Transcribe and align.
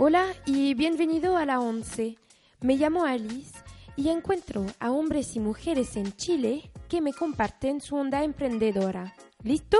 Hola 0.00 0.32
y 0.46 0.74
bienvenido 0.74 1.36
a 1.36 1.44
la 1.44 1.58
11. 1.58 2.16
Me 2.60 2.76
llamo 2.76 3.04
Alice 3.04 3.58
y 3.96 4.10
encuentro 4.10 4.64
a 4.78 4.92
hombres 4.92 5.34
y 5.34 5.40
mujeres 5.40 5.96
en 5.96 6.12
Chile 6.12 6.70
que 6.88 7.00
me 7.00 7.12
comparten 7.12 7.80
su 7.80 7.96
onda 7.96 8.22
emprendedora. 8.22 9.16
¿Listo? 9.42 9.78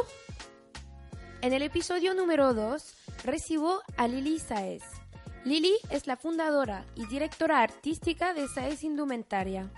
En 1.40 1.52
el 1.52 1.62
episodio 1.62 2.14
número 2.14 2.52
2 2.52 2.96
recibo 3.24 3.80
a 3.96 4.08
Lili 4.08 4.40
Saez. 4.40 4.82
Lili 5.44 5.74
es 5.88 6.08
la 6.08 6.16
fundadora 6.16 6.84
y 6.96 7.06
directora 7.06 7.62
artística 7.62 8.34
de 8.34 8.48
Saez 8.48 8.82
Indumentaria. 8.82 9.70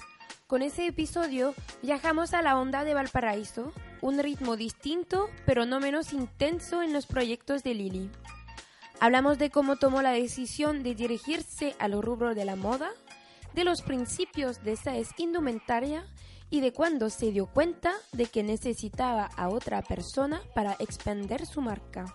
Con 0.47 0.63
ese 0.63 0.87
episodio 0.87 1.55
viajamos 1.83 2.33
a 2.33 2.41
la 2.41 2.59
onda 2.59 2.85
de 2.85 2.95
Valparaíso, 2.95 3.75
un 4.01 4.19
ritmo 4.19 4.57
distinto 4.57 5.29
pero 5.45 5.67
no 5.67 5.81
menos 5.81 6.15
intenso 6.15 6.81
en 6.81 6.95
los 6.95 7.05
proyectos 7.05 7.63
de 7.63 7.75
Lili. 7.75 8.11
Hablamos 9.03 9.39
de 9.39 9.49
cómo 9.49 9.77
tomó 9.77 10.03
la 10.03 10.13
decisión 10.13 10.83
de 10.83 10.95
dirigirse 10.95 11.75
al 11.79 12.01
rubro 12.03 12.35
de 12.35 12.45
la 12.45 12.55
moda, 12.55 12.91
de 13.55 13.65
los 13.65 13.81
principios 13.81 14.63
de 14.63 14.73
esa 14.73 14.93
indumentaria 15.17 16.05
y 16.51 16.61
de 16.61 16.75
cuándo 16.75 17.09
se 17.09 17.33
dio 17.33 17.47
cuenta 17.47 17.95
de 18.13 18.27
que 18.27 18.43
necesitaba 18.43 19.31
a 19.37 19.49
otra 19.49 19.81
persona 19.81 20.43
para 20.55 20.77
expandir 20.81 21.47
su 21.47 21.63
marca. 21.63 22.15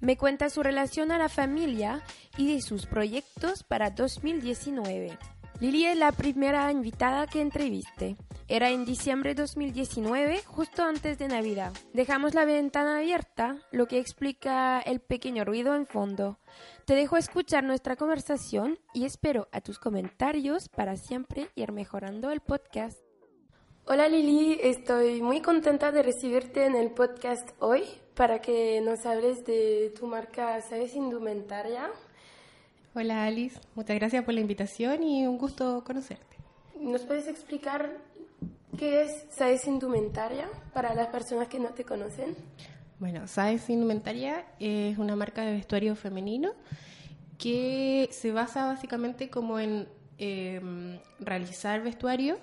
Me 0.00 0.18
cuenta 0.18 0.50
su 0.50 0.62
relación 0.62 1.10
a 1.12 1.18
la 1.18 1.30
familia 1.30 2.02
y 2.36 2.52
de 2.52 2.60
sus 2.60 2.84
proyectos 2.84 3.62
para 3.62 3.88
2019. 3.88 5.18
Lili 5.58 5.86
es 5.86 5.96
la 5.96 6.12
primera 6.12 6.70
invitada 6.70 7.26
que 7.26 7.40
entrevisté. 7.40 8.16
Era 8.46 8.68
en 8.68 8.84
diciembre 8.84 9.34
de 9.34 9.40
2019, 9.40 10.42
justo 10.44 10.82
antes 10.82 11.18
de 11.18 11.28
Navidad. 11.28 11.72
Dejamos 11.94 12.34
la 12.34 12.44
ventana 12.44 12.98
abierta, 12.98 13.56
lo 13.72 13.86
que 13.86 13.98
explica 13.98 14.80
el 14.80 15.00
pequeño 15.00 15.46
ruido 15.46 15.74
en 15.74 15.86
fondo. 15.86 16.38
Te 16.84 16.94
dejo 16.94 17.16
escuchar 17.16 17.64
nuestra 17.64 17.96
conversación 17.96 18.78
y 18.92 19.06
espero 19.06 19.48
a 19.50 19.62
tus 19.62 19.78
comentarios 19.78 20.68
para 20.68 20.96
siempre 20.96 21.48
ir 21.54 21.72
mejorando 21.72 22.30
el 22.30 22.40
podcast. 22.40 23.00
Hola 23.86 24.08
Lili, 24.08 24.58
estoy 24.62 25.22
muy 25.22 25.40
contenta 25.40 25.90
de 25.90 26.02
recibirte 26.02 26.66
en 26.66 26.74
el 26.74 26.90
podcast 26.90 27.50
hoy 27.60 27.84
para 28.14 28.42
que 28.42 28.82
nos 28.82 29.06
hables 29.06 29.46
de 29.46 29.94
tu 29.98 30.06
marca 30.06 30.60
Sabes 30.60 30.94
Indumentaria 30.94 31.90
Hola 32.98 33.26
Alice, 33.26 33.60
muchas 33.74 33.94
gracias 33.96 34.24
por 34.24 34.32
la 34.32 34.40
invitación 34.40 35.02
y 35.02 35.26
un 35.26 35.36
gusto 35.36 35.84
conocerte. 35.84 36.38
¿Nos 36.80 37.02
puedes 37.02 37.28
explicar 37.28 37.98
qué 38.78 39.02
es 39.02 39.26
Saez 39.28 39.66
Indumentaria 39.66 40.48
para 40.72 40.94
las 40.94 41.08
personas 41.08 41.48
que 41.48 41.58
no 41.58 41.68
te 41.74 41.84
conocen? 41.84 42.34
Bueno, 42.98 43.28
Saez 43.28 43.68
Indumentaria 43.68 44.46
es 44.58 44.96
una 44.96 45.14
marca 45.14 45.42
de 45.42 45.52
vestuario 45.52 45.94
femenino 45.94 46.54
que 47.36 48.08
se 48.12 48.32
basa 48.32 48.64
básicamente 48.64 49.28
como 49.28 49.58
en 49.58 49.88
em, 50.16 50.98
realizar 51.20 51.82
vestuario 51.82 52.38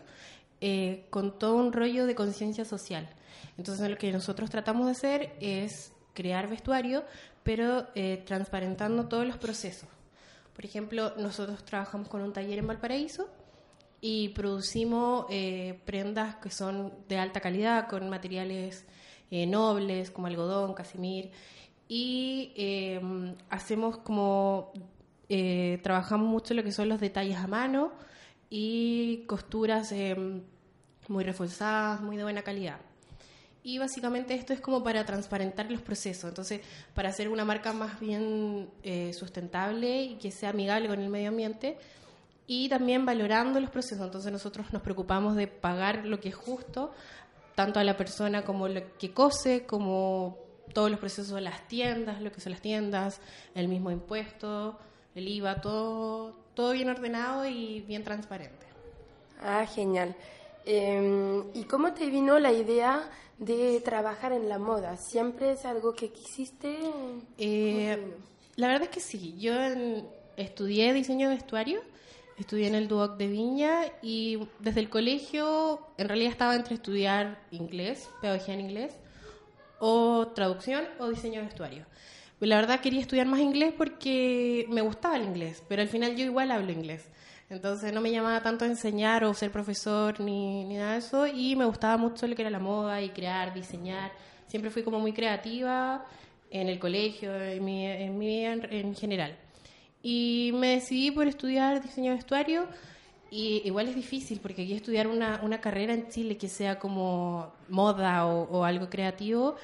eh, 0.62 1.08
con 1.10 1.40
todo 1.40 1.56
un 1.56 1.74
rollo 1.74 2.06
de 2.06 2.14
conciencia 2.14 2.64
social. 2.64 3.10
Entonces 3.58 3.90
lo 3.90 3.98
que 3.98 4.12
nosotros 4.12 4.52
tratamos 4.52 4.86
de 4.86 4.92
hacer 4.92 5.36
es 5.42 5.94
crear 6.14 6.48
vestuario, 6.48 7.06
pero 7.42 7.88
eh, 7.96 8.22
transparentando 8.24 9.08
todos 9.08 9.26
los 9.26 9.38
procesos. 9.38 9.90
Por 10.56 10.66
ejemplo, 10.66 11.14
nosotros 11.18 11.64
trabajamos 11.66 12.08
con 12.08 12.22
un 12.22 12.34
taller 12.34 12.60
en 12.60 12.68
Valparaíso 12.68 13.28
y 14.02 14.30
producimos 14.30 15.26
eh, 15.30 15.80
prendas 15.86 16.36
que 16.36 16.50
son 16.50 16.94
de 17.08 17.18
alta 17.18 17.40
calidad, 17.40 17.88
con 17.88 18.10
materiales 18.10 18.86
eh, 19.32 19.48
nobles 19.48 20.12
como 20.12 20.28
algodón, 20.28 20.74
casimir, 20.74 21.32
y 21.88 22.54
em, 22.56 23.36
hacemos 23.50 23.98
como, 23.98 24.74
eh, 25.30 25.80
trabajamos 25.84 26.28
mucho 26.28 26.54
lo 26.54 26.64
que 26.64 26.72
son 26.72 26.90
los 26.90 27.00
detalles 27.00 27.38
a 27.38 27.48
mano 27.48 27.92
y 28.50 29.24
costuras 29.28 29.92
em, 29.92 30.44
muy 31.08 31.24
reforzadas, 31.24 32.02
muy 32.02 32.18
de 32.18 32.24
buena 32.24 32.44
calidad 32.44 32.80
y 33.64 33.78
básicamente 33.78 34.34
esto 34.34 34.54
es 34.54 34.60
como 34.60 34.84
para 34.84 35.06
transparentar 35.06 35.72
los 35.72 35.82
procesos, 35.82 36.26
entonces 36.26 36.62
para 36.94 37.10
hacer 37.10 37.30
una 37.30 37.46
marca 37.46 37.72
más 37.72 38.00
bien 38.00 38.70
eh, 38.84 39.14
sustentable 39.14 40.04
y 40.04 40.16
que 40.16 40.32
sea 40.32 40.50
amigable 40.50 40.90
con 40.90 41.00
el 41.00 41.10
medio 41.10 41.30
ambiente 41.30 41.78
y 42.46 42.68
también 42.68 43.06
valorando 43.06 43.60
los 43.60 43.70
procesos, 43.70 44.06
entonces 44.06 44.32
nosotros 44.32 44.74
nos 44.74 44.82
preocupamos 44.82 45.36
de 45.36 45.48
pagar 45.48 46.06
lo 46.06 46.20
que 46.20 46.30
es 46.30 46.36
justo, 46.36 46.94
tanto 47.56 47.80
a 47.80 47.84
la 47.84 47.96
persona 47.96 48.44
como 48.44 48.68
lo 48.68 48.82
que 48.98 49.14
cose, 49.14 49.66
como 49.66 50.38
todos 50.74 50.92
los 50.92 51.00
procesos 51.00 51.34
de 51.36 51.42
las 51.42 51.68
tiendas, 51.68 52.22
lo 52.22 52.32
que 52.32 52.42
son 52.42 52.52
las 52.52 52.62
tiendas, 52.62 53.22
el 53.56 53.70
mismo 53.70 53.92
impuesto, 53.92 54.78
el 55.16 55.28
IVA, 55.28 55.62
todo, 55.62 56.36
todo 56.54 56.72
bien 56.72 56.90
ordenado 56.90 57.46
y 57.46 57.82
bien 57.82 58.04
transparente. 58.04 58.66
Ah, 59.42 59.66
genial. 59.66 60.16
Em, 60.66 61.44
¿Y 61.54 61.64
cómo 61.64 61.94
te 61.94 62.10
vino 62.10 62.40
la 62.40 62.52
idea 62.52 63.10
de 63.38 63.82
trabajar 63.82 64.32
en 64.32 64.48
la 64.50 64.60
moda? 64.60 64.98
¿Siempre 64.98 65.52
es 65.52 65.66
algo 65.66 65.94
que 65.94 66.10
quisiste? 66.10 66.78
Eh, 67.38 67.98
la 68.56 68.68
verdad 68.68 68.84
es 68.84 68.90
que 68.90 69.00
sí. 69.00 69.36
Yo 69.38 69.54
estudié 70.38 70.94
diseño 70.94 71.30
de 71.30 71.36
vestuario, 71.36 71.82
estudié 72.38 72.68
en 72.68 72.76
el 72.76 72.88
Duoc 72.88 73.18
de 73.18 73.28
Viña 73.28 73.82
y 74.02 74.48
desde 74.60 74.80
el 74.80 74.90
colegio 74.90 75.80
en 75.98 76.08
realidad 76.08 76.32
estaba 76.32 76.56
entre 76.56 76.76
estudiar 76.76 77.40
inglés, 77.52 78.10
pedagogía 78.22 78.54
en 78.54 78.62
inglés, 78.62 78.94
o 79.80 80.28
traducción 80.28 80.86
o 81.00 81.10
diseño 81.10 81.42
de 81.42 81.48
vestuario. 81.48 81.86
La 82.40 82.58
verdad 82.58 82.82
quería 82.82 83.00
estudiar 83.00 83.28
más 83.28 83.40
inglés 83.40 83.74
porque 83.78 84.66
me 84.70 84.82
gustaba 84.82 85.16
el 85.16 85.24
inglés, 85.24 85.64
pero 85.68 85.82
al 85.82 85.88
final 85.88 86.16
yo 86.16 86.26
igual 86.26 86.52
hablo 86.52 86.72
inglés. 86.72 87.06
Entonces 87.54 87.94
no 87.94 88.02
me 88.02 88.12
llamaba 88.12 88.42
tanto 88.42 88.66
a 88.66 88.68
enseñar 88.68 89.24
o 89.24 89.34
ser 89.36 89.52
profesor 89.52 90.20
ni, 90.20 90.66
nada 90.66 90.94
de 90.94 90.98
eso 90.98 91.28
y 91.28 91.56
me 91.56 91.66
gustaba 91.66 91.98
mucho 91.98 92.26
lo 92.26 92.36
que 92.36 92.42
era 92.42 92.50
la 92.50 92.60
moda 92.60 93.00
y 93.02 93.10
crear, 93.10 93.54
diseñar. 93.54 94.12
Siempre 94.48 94.72
fui 94.72 94.82
como 94.82 95.00
muy 95.00 95.14
creativa 95.14 96.04
en 96.50 96.68
el 96.68 96.80
colegio, 96.80 97.36
en 97.36 97.64
mi, 97.64 97.86
en 97.86 98.18
mi 98.18 98.28
vida 98.28 98.54
en, 98.72 98.96
general. 98.96 99.38
Y 100.02 100.52
me 100.56 100.70
decidí 100.70 101.12
por 101.12 101.28
estudiar 101.28 101.82
diseño 101.82 102.10
de 102.12 102.18
vestuario 102.18 102.68
y 103.30 103.62
igual 103.66 103.88
es 103.88 103.96
difícil 103.96 104.40
porque 104.42 104.64
aquí 104.64 104.74
estudiar 104.74 105.08
una, 105.08 105.40
una 105.44 105.62
carrera 105.62 105.94
en 105.94 106.10
Chile 106.10 106.38
que 106.38 106.50
sea 106.50 106.80
como 106.80 107.54
moda 107.70 108.26
o, 108.26 108.50
o 108.50 108.64
algo 108.64 108.90
creativo 108.90 109.56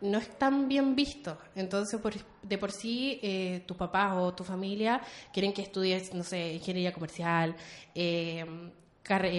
no 0.00 0.18
es 0.18 0.28
tan 0.38 0.68
bien 0.68 0.94
visto. 0.94 1.38
Entonces, 1.54 2.00
de 2.42 2.58
por 2.58 2.72
sí, 2.72 3.18
eh, 3.22 3.62
tus 3.66 3.76
papás 3.76 4.14
o 4.16 4.34
tu 4.34 4.44
familia 4.44 5.00
quieren 5.32 5.52
que 5.52 5.62
estudies, 5.62 6.12
no 6.14 6.22
sé, 6.22 6.54
ingeniería 6.54 6.92
comercial, 6.92 7.56
eh, 7.94 8.44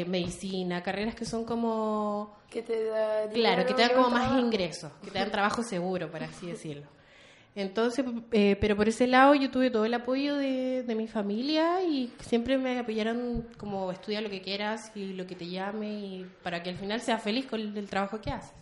medicina, 0.08 0.82
carreras 0.82 1.16
que 1.16 1.26
son 1.26 1.46
como... 1.46 2.38
Que 2.50 2.62
te 2.62 2.86
da 2.86 3.30
Claro, 3.30 3.66
que 3.66 3.74
te 3.74 3.82
dan 3.82 3.94
como 3.94 4.10
más 4.10 4.40
ingresos, 4.40 4.92
que 5.04 5.12
te 5.12 5.20
dan 5.20 5.32
trabajo 5.32 5.64
seguro, 5.64 6.10
por 6.10 6.24
así 6.24 6.48
decirlo. 6.52 6.88
Entonces, 7.56 8.06
eh, 8.32 8.56
pero 8.62 8.76
por 8.76 8.88
ese 8.88 9.08
lado 9.08 9.34
yo 9.34 9.50
tuve 9.50 9.72
todo 9.72 9.84
el 9.84 9.94
apoyo 9.96 10.36
de, 10.36 10.84
de, 10.84 10.96
mi 10.96 11.08
familia 11.08 11.82
y 11.82 12.14
siempre 12.20 12.56
me 12.56 12.78
apoyaron 12.78 13.48
como 13.58 13.92
estudia 13.92 14.22
lo 14.22 14.30
que 14.30 14.42
quieras 14.42 14.92
y 14.94 15.14
lo 15.14 15.26
que 15.26 15.36
te 15.36 15.48
llame 15.48 15.90
y 15.90 16.26
para 16.44 16.62
que 16.62 16.70
al 16.70 16.76
final 16.76 17.02
seas 17.02 17.22
feliz 17.22 17.48
con 17.48 17.60
el 17.60 17.90
trabajo 17.90 18.22
que 18.22 18.30
haces. 18.30 18.54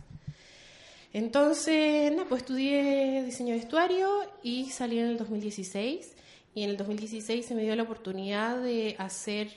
Entonces, 1.16 2.12
nada, 2.12 2.28
pues 2.28 2.42
estudié 2.42 3.24
diseño 3.24 3.54
de 3.54 3.60
vestuario 3.62 4.10
y 4.44 4.70
salí 4.72 5.00
en 5.00 5.06
el 5.06 5.18
2016. 5.18 6.14
Y 6.54 6.64
en 6.64 6.72
el 6.72 6.76
2016 6.76 7.46
se 7.46 7.56
me 7.56 7.62
dio 7.62 7.74
la 7.78 7.84
oportunidad 7.84 8.62
de 8.62 8.98
hacer, 9.00 9.48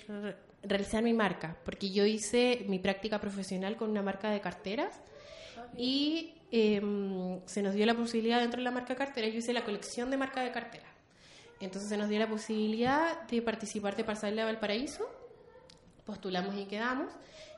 realizar 0.63 1.03
mi 1.03 1.15
marca, 1.15 1.57
porque 1.65 1.91
yo 1.91 2.07
hice 2.07 2.65
mi 2.69 2.79
práctica 2.79 3.21
profesional 3.21 3.77
con 3.77 3.91
una 3.91 4.03
marca 4.03 4.31
de 4.31 4.41
carteras 4.41 5.01
y 5.77 6.35
em, 6.53 7.41
se 7.47 7.61
nos 7.61 7.75
dio 7.75 7.87
la 7.87 7.95
posibilidad 7.95 8.39
dentro 8.41 8.59
de 8.59 8.65
la 8.65 8.71
marca 8.71 8.95
cartera, 8.95 9.27
yo 9.27 9.39
hice 9.39 9.53
la 9.53 9.65
colección 9.65 10.13
de 10.13 10.17
marca 10.17 10.43
de 10.43 10.53
cartera. 10.53 10.87
Entonces 11.59 11.89
se 11.89 11.97
nos 11.97 12.09
dio 12.09 12.21
la 12.21 12.29
posibilidad 12.29 13.23
de 13.23 13.43
participar 13.43 13.97
de 13.97 14.05
Pasarela 14.05 14.43
de 14.43 14.53
Valparaíso, 14.53 15.11
postulamos 16.07 16.55
y 16.55 16.67
quedamos. 16.67 17.13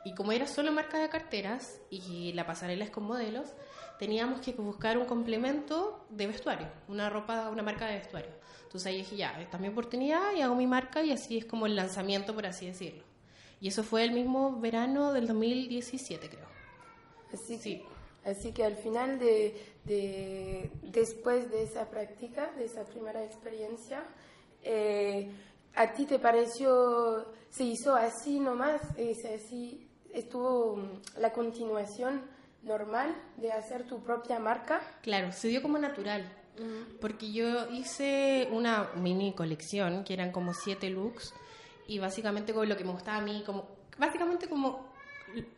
Y 0.05 0.15
como 0.15 0.33
era 0.33 0.47
solo 0.47 0.73
marca 0.73 0.99
de 0.99 1.11
carteras 1.11 1.79
y 1.91 2.33
la 2.33 2.47
pasarela 2.47 2.85
es 2.85 2.91
con 2.91 3.05
modelos, 3.05 3.53
teníamos 4.01 4.41
que 4.41 4.53
buscar 4.53 4.97
un 4.97 5.05
complemento 5.05 6.07
de 6.09 6.27
vestuario, 6.27 6.67
una 6.89 7.11
ropa, 7.11 7.51
una 7.51 7.63
marca 7.63 7.87
de 7.87 7.99
vestuario. 7.99 8.31
Entonces 8.63 8.87
ahí 8.87 8.97
dije, 8.97 9.15
ya, 9.15 9.39
esta 9.43 9.59
es 9.59 9.61
mi 9.61 9.69
oportunidad 9.69 10.35
y 10.35 10.41
hago 10.41 10.55
mi 10.55 10.67
marca 10.67 11.03
y 11.03 11.13
así 11.13 11.37
es 11.37 11.45
como 11.45 11.67
el 11.67 11.77
lanzamiento, 11.77 12.35
por 12.35 12.47
así 12.47 12.65
decirlo. 12.67 13.03
Y 13.61 13.69
eso 13.69 13.85
fue 13.85 14.03
el 14.05 14.13
mismo 14.13 14.59
verano 14.59 15.13
del 15.13 15.27
2017, 15.27 16.31
creo. 16.31 16.47
Así, 17.31 17.59
sí. 17.59 17.83
así 18.25 18.53
que 18.53 18.65
al 18.65 18.77
final 18.77 19.19
de, 19.19 20.71
después 20.81 21.51
de 21.51 21.65
esa 21.65 21.91
práctica, 21.91 22.53
de 22.57 22.65
esa 22.65 22.85
primera 22.85 23.23
experiencia, 23.23 24.03
eh, 24.63 25.31
¿a 25.75 25.93
ti 25.93 26.07
te 26.07 26.19
pareció, 26.19 27.31
se 27.51 27.65
hizo 27.65 27.95
así 27.95 28.41
nomás? 28.41 28.81
¿Es 28.97 29.27
así, 29.27 29.87
estuvo 30.15 30.77
mm, 30.77 31.21
la 31.21 31.35
continuación? 31.35 32.40
Normal 32.63 33.15
de 33.37 33.53
hacer 33.53 33.87
tu 33.87 34.03
propia 34.03 34.39
marca? 34.39 34.81
Claro, 35.03 35.33
se 35.33 35.49
dio 35.49 35.63
como 35.63 35.79
natural. 35.79 36.31
Porque 37.01 37.33
yo 37.33 37.71
hice 37.71 38.47
una 38.53 38.91
mini 38.97 39.33
colección, 39.33 40.05
que 40.05 40.13
eran 40.13 40.31
como 40.31 40.53
siete 40.53 40.91
looks, 40.91 41.33
y 41.87 41.99
básicamente 41.99 42.53
con 42.53 42.69
lo 42.69 42.77
que 42.77 42.85
me 42.85 42.93
gustaba 42.93 43.19
a 43.19 43.23
mí, 43.23 43.43
como, 43.47 43.67
básicamente 43.97 44.47
como 44.47 44.91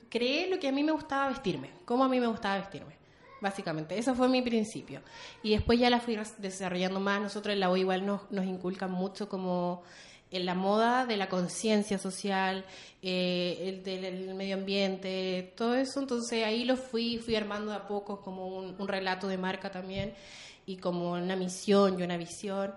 creé 0.08 0.48
lo 0.48 0.60
que 0.60 0.68
a 0.68 0.72
mí 0.72 0.84
me 0.84 0.92
gustaba 0.92 1.28
vestirme, 1.28 1.70
cómo 1.84 2.04
a 2.04 2.08
mí 2.08 2.20
me 2.20 2.28
gustaba 2.28 2.58
vestirme. 2.58 2.96
Básicamente, 3.40 3.98
eso 3.98 4.14
fue 4.14 4.28
mi 4.28 4.40
principio. 4.40 5.00
Y 5.42 5.50
después 5.50 5.76
ya 5.76 5.90
la 5.90 5.98
fui 5.98 6.16
desarrollando 6.38 7.00
más. 7.00 7.20
Nosotros 7.20 7.52
en 7.52 7.58
la 7.58 7.70
O 7.70 7.76
igual 7.76 8.06
nos, 8.06 8.30
nos 8.30 8.44
inculcan 8.44 8.92
mucho 8.92 9.28
como 9.28 9.82
en 10.32 10.46
la 10.46 10.54
moda 10.54 11.04
de 11.04 11.18
la 11.18 11.28
conciencia 11.28 11.98
social, 11.98 12.64
eh, 13.02 13.58
el 13.60 13.84
del 13.84 14.34
medio 14.34 14.54
ambiente, 14.54 15.52
todo 15.56 15.74
eso. 15.74 16.00
Entonces 16.00 16.42
ahí 16.44 16.64
lo 16.64 16.76
fui, 16.76 17.18
fui 17.18 17.36
armando 17.36 17.72
a 17.72 17.86
poco 17.86 18.22
como 18.22 18.46
un, 18.48 18.88
relato 18.88 19.28
de 19.28 19.36
marca 19.36 19.70
también 19.70 20.14
y 20.66 20.76
como 20.78 21.12
una 21.12 21.36
misión 21.36 22.00
y 22.00 22.02
una 22.02 22.16
visión. 22.16 22.72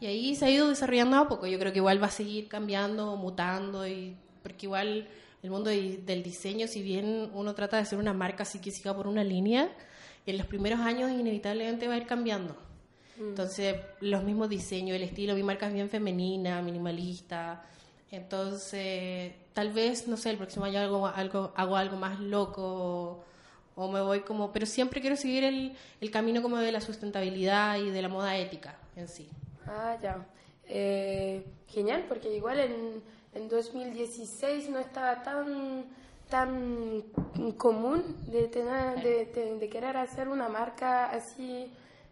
Y 0.00 0.06
ahí 0.06 0.34
se 0.34 0.46
ha 0.46 0.50
ido 0.50 0.68
desarrollando 0.68 1.16
a 1.16 1.28
poco. 1.28 1.46
Yo 1.46 1.58
creo 1.60 1.72
que 1.72 1.78
igual 1.78 2.02
va 2.02 2.08
a 2.08 2.10
seguir 2.10 2.48
cambiando, 2.48 3.16
mutando, 3.16 3.86
y 3.86 4.16
porque 4.42 4.66
igual 4.66 5.08
el 5.42 5.50
mundo 5.50 5.70
del 5.70 6.22
diseño, 6.24 6.66
si 6.66 6.82
bien 6.82 7.30
uno 7.32 7.54
trata 7.54 7.76
de 7.76 7.82
hacer 7.82 7.98
una 8.00 8.12
marca 8.12 8.42
así 8.42 8.58
que 8.58 8.72
siga 8.72 8.94
por 8.94 9.06
una 9.06 9.22
línea, 9.22 9.70
en 10.26 10.38
los 10.38 10.46
primeros 10.46 10.80
años 10.80 11.12
inevitablemente 11.12 11.86
va 11.86 11.94
a 11.94 11.98
ir 11.98 12.06
cambiando. 12.06 12.65
Mm. 13.18 13.28
Entonces, 13.28 13.76
los 14.00 14.22
mismos 14.22 14.48
diseños, 14.48 14.96
el 14.96 15.02
estilo, 15.02 15.34
mi 15.34 15.42
marca 15.42 15.66
es 15.66 15.72
bien 15.74 15.88
femenina, 15.88 16.62
minimalista. 16.62 17.64
Entonces, 18.10 19.32
tal 19.52 19.72
vez, 19.72 20.06
no 20.06 20.16
sé, 20.16 20.30
el 20.30 20.36
próximo 20.36 20.64
año 20.64 20.80
hago 20.80 21.06
algo, 21.06 21.52
hago 21.56 21.76
algo 21.76 21.96
más 21.96 22.20
loco 22.20 23.24
o, 23.74 23.90
me 23.90 24.00
voy 24.00 24.20
como... 24.20 24.52
Pero 24.52 24.64
siempre 24.66 25.00
quiero 25.00 25.16
seguir 25.16 25.44
el, 25.44 25.76
el, 26.00 26.10
camino 26.10 26.40
como 26.40 26.56
de 26.58 26.72
la 26.72 26.80
sustentabilidad 26.80 27.78
y 27.78 27.90
de 27.90 28.02
la 28.02 28.08
moda 28.08 28.36
ética 28.36 28.76
en 28.96 29.08
sí. 29.08 29.28
Ah, 29.66 29.98
ya. 30.02 30.26
Eh, 30.68 31.44
genial, 31.68 32.04
porque 32.08 32.34
igual 32.34 32.60
en, 32.60 33.02
en 33.34 33.48
2016 33.48 34.70
no 34.70 34.78
estaba 34.78 35.22
tan 35.22 35.84
tan 36.28 37.04
común 37.56 38.02
de, 38.26 38.48
tener, 38.48 39.00
de, 39.02 39.56
de, 39.60 39.68
querer 39.68 39.96
hacer 39.96 40.28
una 40.28 40.48
marca 40.48 41.06
así 41.06 41.70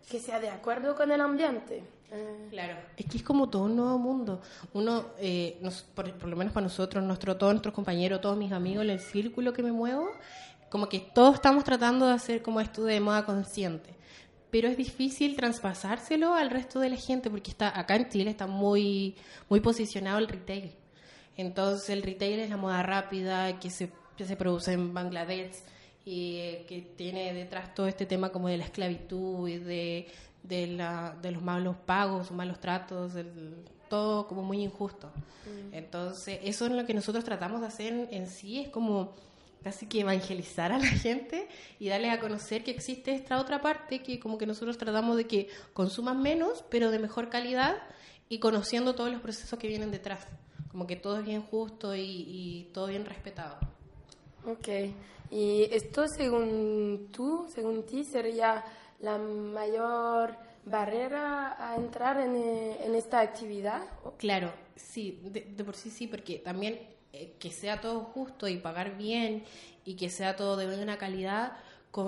que 0.08 0.20
sea 0.20 0.40
de 0.40 0.48
acuerdo 0.48 0.94
con 0.94 1.10
el 1.10 1.20
ambiente. 1.20 1.82
Eh, 2.10 2.46
claro, 2.50 2.76
es 2.96 3.06
que 3.06 3.18
es 3.18 3.22
como 3.22 3.48
todo 3.48 3.64
un 3.64 3.76
nuevo 3.76 3.98
mundo. 3.98 4.40
Uno, 4.72 5.06
eh, 5.18 5.60
por, 5.94 6.28
lo 6.28 6.36
menos 6.36 6.52
para 6.52 6.64
nosotros, 6.64 7.02
nuestro, 7.02 7.36
todos 7.36 7.52
nuestros 7.52 7.74
compañeros, 7.74 8.20
todos 8.20 8.36
mis 8.36 8.52
amigos, 8.52 8.84
el 8.84 9.00
círculo 9.00 9.52
que 9.52 9.62
me 9.62 9.72
muevo, 9.72 10.10
como 10.70 10.88
que 10.88 11.00
todos 11.00 11.34
estamos 11.34 11.64
tratando 11.64 12.06
de 12.06 12.12
hacer 12.12 12.42
como 12.42 12.60
esto 12.60 12.84
de 12.84 13.00
moda 13.00 13.24
consciente. 13.24 13.94
Pero 14.50 14.68
es 14.68 14.76
difícil 14.76 15.34
traspasárselo 15.34 16.34
al 16.34 16.50
resto 16.50 16.78
de 16.78 16.90
la 16.90 16.96
gente 16.96 17.28
porque 17.30 17.50
está 17.50 17.76
acá 17.76 17.96
en 17.96 18.08
Chile 18.08 18.30
está 18.30 18.46
muy, 18.46 19.16
muy 19.48 19.60
posicionado 19.60 20.18
el 20.18 20.28
retail. 20.28 20.72
Entonces 21.36 21.90
el 21.90 22.02
retail 22.02 22.38
es 22.38 22.50
la 22.50 22.56
moda 22.56 22.82
rápida 22.84 23.58
que 23.58 23.70
se 23.70 23.90
que 24.16 24.24
se 24.24 24.36
produce 24.36 24.72
en 24.72 24.94
Bangladesh 24.94 25.56
eh, 26.06 26.66
que 26.68 26.82
tiene 26.82 27.32
detrás 27.32 27.74
todo 27.74 27.86
este 27.86 28.04
tema 28.04 28.30
como 28.30 28.48
de 28.48 28.58
la 28.58 28.64
esclavitud 28.64 29.48
y 29.48 29.56
de, 29.56 30.06
de, 30.42 30.66
la, 30.66 31.16
de 31.22 31.32
los 31.32 31.42
malos 31.42 31.76
pagos 31.76 32.30
malos 32.30 32.60
tratos, 32.60 33.12
todo 33.88 34.26
como 34.26 34.42
muy 34.42 34.62
injusto. 34.62 35.08
Mm. 35.46 35.74
Entonces, 35.74 36.40
eso 36.42 36.66
es 36.66 36.72
lo 36.72 36.84
que 36.84 36.94
nosotros 36.94 37.24
tratamos 37.24 37.62
de 37.62 37.68
hacer 37.68 38.08
en, 38.10 38.26
sí, 38.26 38.60
es 38.60 38.68
como 38.68 39.14
casi 39.62 39.86
que 39.86 40.00
evangelizar 40.00 40.72
a 40.72 40.78
la 40.78 40.86
gente 41.06 41.48
y 41.78 41.88
darles 41.88 42.12
a 42.12 42.20
conocer 42.20 42.64
que 42.64 42.70
existe 42.70 43.14
esta 43.14 43.40
otra 43.40 43.62
parte 43.62 44.02
que 44.02 44.20
como 44.20 44.36
que 44.36 44.46
nosotros 44.46 44.76
tratamos 44.76 45.16
de 45.16 45.26
que 45.26 45.48
consuman 45.72 46.20
menos, 46.20 46.64
pero 46.68 46.90
de 46.90 46.98
mejor 46.98 47.30
calidad 47.30 47.76
y 48.28 48.40
conociendo 48.40 48.94
todos 48.94 49.10
los 49.10 49.22
procesos 49.22 49.58
que 49.58 49.68
vienen 49.68 49.90
detrás. 49.90 50.26
Como 50.70 50.86
que 50.86 50.96
todo 50.96 51.18
es 51.18 51.24
bien 51.24 51.40
justo 51.42 51.94
y, 51.94 52.02
y 52.02 52.70
todo 52.74 52.88
bien 52.88 53.06
respetado. 53.06 53.56
Ok, 54.46 54.68
y 55.30 55.68
esto 55.70 56.06
según 56.06 57.08
tú, 57.12 57.46
según 57.54 57.84
ti, 57.84 58.04
sería 58.04 58.64
la 59.00 59.18
mayor 59.18 60.36
barrera 60.64 61.56
a 61.58 61.76
entrar 61.76 62.20
en, 62.20 62.36
en 62.36 62.94
esta 62.94 63.20
actividad? 63.20 63.82
Claro, 64.18 64.52
sí, 64.76 65.20
de, 65.24 65.42
por 65.64 65.76
sí 65.76 65.90
sí, 65.90 66.06
porque 66.06 66.38
también 66.38 66.80
eh, 67.12 67.34
que 67.38 67.50
sea 67.50 67.80
todo 67.80 68.00
justo 68.00 68.48
y 68.48 68.56
pagar 68.56 68.96
bien 68.96 69.44
y 69.84 69.96
que 69.96 70.10
sea 70.10 70.36
todo 70.36 70.56
de 70.56 70.66
buena 70.66 70.98
calidad 70.98 71.52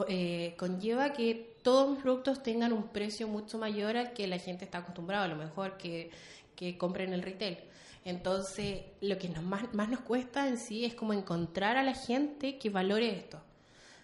eh, 0.09 0.55
conlleva 0.59 1.13
que 1.13 1.55
todos 1.63 1.91
los 1.91 1.99
productos 2.03 2.43
tengan 2.43 2.73
un 2.73 2.89
precio 2.89 3.29
mucho 3.29 3.57
mayor 3.59 3.97
al 3.97 4.13
que 4.13 4.27
la 4.27 4.39
gente 4.39 4.65
está 4.65 4.79
acostumbrada, 4.79 5.25
a 5.25 5.29
lo 5.29 5.37
mejor 5.37 5.77
que, 5.77 6.11
que 6.57 6.77
compren 6.77 7.13
el 7.13 7.23
retail. 7.23 7.59
Entonces, 8.07 8.83
lo 9.01 9.19
que 9.19 9.29
nos 9.29 9.43
más, 9.43 9.75
más 9.75 9.89
nos 9.89 9.99
cuesta 9.99 10.47
en 10.47 10.59
sí 10.59 10.85
es 10.85 10.95
como 10.95 11.13
encontrar 11.13 11.77
a 11.77 11.83
la 11.83 11.93
gente 11.93 12.57
que 12.57 12.71
valore 12.71 13.11
esto. 13.11 13.41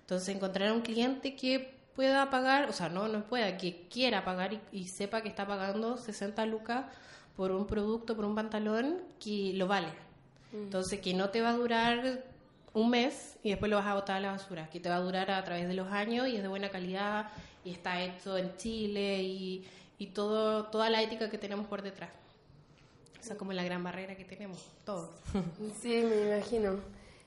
Entonces, 0.01 0.35
encontrar 0.35 0.71
a 0.71 0.73
un 0.73 0.81
cliente 0.81 1.37
que 1.37 1.79
pueda 1.95 2.29
pagar, 2.29 2.69
o 2.69 2.73
sea, 2.73 2.89
no, 2.89 3.07
no 3.07 3.25
pueda, 3.25 3.57
que 3.57 3.87
quiera 3.89 4.25
pagar 4.25 4.61
y, 4.73 4.89
sepa 4.89 5.21
que 5.21 5.29
está 5.29 5.47
pagando 5.47 5.97
60 5.97 6.45
lucas 6.47 6.87
por 7.37 7.53
un 7.53 7.65
producto, 7.65 8.17
por 8.17 8.25
un 8.25 8.35
pantalón 8.35 9.03
que 9.21 9.53
lo 9.55 9.69
vale. 9.69 9.93
Mm. 10.51 10.65
Entonces, 10.65 10.99
que 10.99 11.15
no 11.15 11.31
te 11.31 11.41
va 11.41 11.51
a 11.51 11.57
durar 11.57 12.25
un 12.73 12.91
mes 12.91 13.39
y 13.45 13.51
después 13.51 13.71
lo 13.71 13.77
vas 13.77 13.87
a 13.87 13.95
botar 13.95 14.17
a 14.17 14.21
la 14.21 14.33
basura, 14.33 14.69
que 14.69 14.81
te 14.81 14.89
va 14.89 14.97
a 14.97 15.01
durar 15.01 15.31
a 15.31 15.45
través 15.45 15.69
de 15.69 15.75
los 15.75 15.93
años 15.93 16.27
y 16.27 16.35
es 16.35 16.43
de 16.43 16.49
buena 16.49 16.71
calidad 16.71 17.31
y 17.65 17.71
está 17.71 18.03
hecho 18.03 18.37
en 18.37 18.57
Chile 18.57 19.23
y, 19.23 19.65
y 19.97 20.07
todo, 20.09 20.65
toda 20.65 20.91
la 20.91 21.03
ética 21.03 21.31
que 21.31 21.39
tenemos 21.39 21.69
por 21.69 21.83
detrás. 21.83 22.11
Esa 23.23 23.35
es 23.35 23.39
como 23.39 23.53
la 23.53 23.63
gran 23.63 23.85
barrera 23.85 24.17
que 24.17 24.25
tenemos 24.25 24.59
todos. 24.85 25.11
Sí, 25.81 26.03
me 26.03 26.29
imagino. 26.29 26.81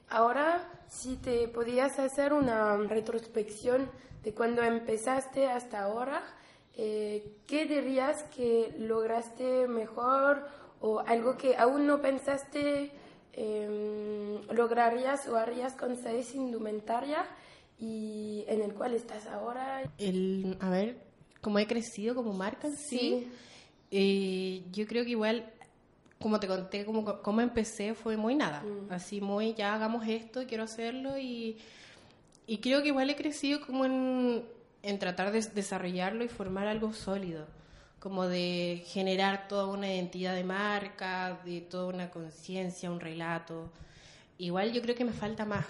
Ahora, 0.10 0.70
si 0.90 1.16
te 1.16 1.48
podías 1.48 1.98
hacer 2.00 2.34
una 2.34 2.76
retrospección 2.76 3.90
de 4.22 4.34
cuando 4.34 4.62
empezaste 4.62 5.48
hasta 5.48 5.84
ahora, 5.84 6.22
eh, 6.76 7.38
¿qué 7.48 7.66
dirías 7.66 8.24
que 8.36 8.76
lograste 8.78 9.70
mejor 9.70 10.46
o 10.82 11.00
algo 11.00 11.38
que 11.38 11.56
aún 11.56 11.88
no 11.88 12.02
pensaste 12.02 12.92
em, 13.32 14.42
lograrías 14.52 15.28
o 15.30 15.38
harías 15.38 15.76
con 15.76 15.94
esa 15.94 16.12
Indumentaria 16.36 17.26
y 17.80 18.44
en 18.48 18.62
el 18.62 18.74
cual 18.74 18.96
estás 18.96 19.28
ahora? 19.28 19.90
El, 19.98 20.58
a 20.60 20.70
ver, 20.70 20.98
cómo 21.40 21.58
he 21.60 21.68
crecido 21.68 22.16
como 22.16 22.34
marca, 22.34 22.70
sí. 22.90 23.30
Eh, 23.92 24.66
yo 24.72 24.86
creo 24.88 25.06
que 25.06 25.12
igual 25.12 25.54
como 26.20 26.40
te 26.40 26.48
conté, 26.48 26.86
como, 26.86 27.22
como 27.22 27.42
empecé, 27.42 27.94
fue 27.94 28.18
muy 28.18 28.36
nada. 28.36 28.62
Mm. 28.62 28.92
Así 28.92 29.22
muy, 29.22 29.54
ya 29.54 29.74
hagamos 29.74 30.08
esto, 30.08 30.46
quiero 30.48 30.64
hacerlo 30.64 31.18
y, 31.18 31.58
y 32.48 32.58
creo 32.60 32.82
que 32.82 32.90
igual 32.90 33.10
he 33.10 33.16
crecido 33.16 33.66
como 33.66 33.86
en, 33.86 34.44
en 34.82 35.00
tratar 35.00 35.32
de 35.32 35.42
desarrollarlo 35.42 36.24
y 36.24 36.28
formar 36.28 36.68
algo 36.68 36.94
sólido, 36.94 37.48
como 38.00 38.26
de 38.28 38.84
generar 38.88 39.48
toda 39.48 39.68
una 39.68 39.94
identidad 39.94 40.36
de 40.36 40.44
marca, 40.44 41.42
de 41.44 41.62
toda 41.62 41.88
una 41.88 42.10
conciencia, 42.12 42.92
un 42.92 43.00
relato. 43.00 43.70
Igual 44.38 44.74
yo 44.74 44.82
creo 44.82 44.96
que 44.96 45.06
me 45.06 45.14
falta 45.14 45.46
más. 45.46 45.66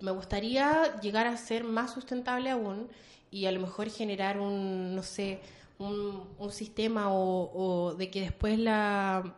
Me 0.00 0.12
gustaría 0.12 1.00
llegar 1.00 1.26
a 1.26 1.36
ser 1.36 1.64
más 1.64 1.92
sustentable 1.92 2.50
aún 2.50 2.88
y 3.30 3.46
a 3.46 3.52
lo 3.52 3.60
mejor 3.60 3.90
generar 3.90 4.38
un, 4.38 4.94
no 4.94 5.02
sé, 5.02 5.40
un, 5.78 6.24
un 6.38 6.52
sistema 6.52 7.12
o, 7.12 7.50
o 7.52 7.94
de 7.94 8.10
que 8.10 8.20
después 8.20 8.58
la 8.58 9.34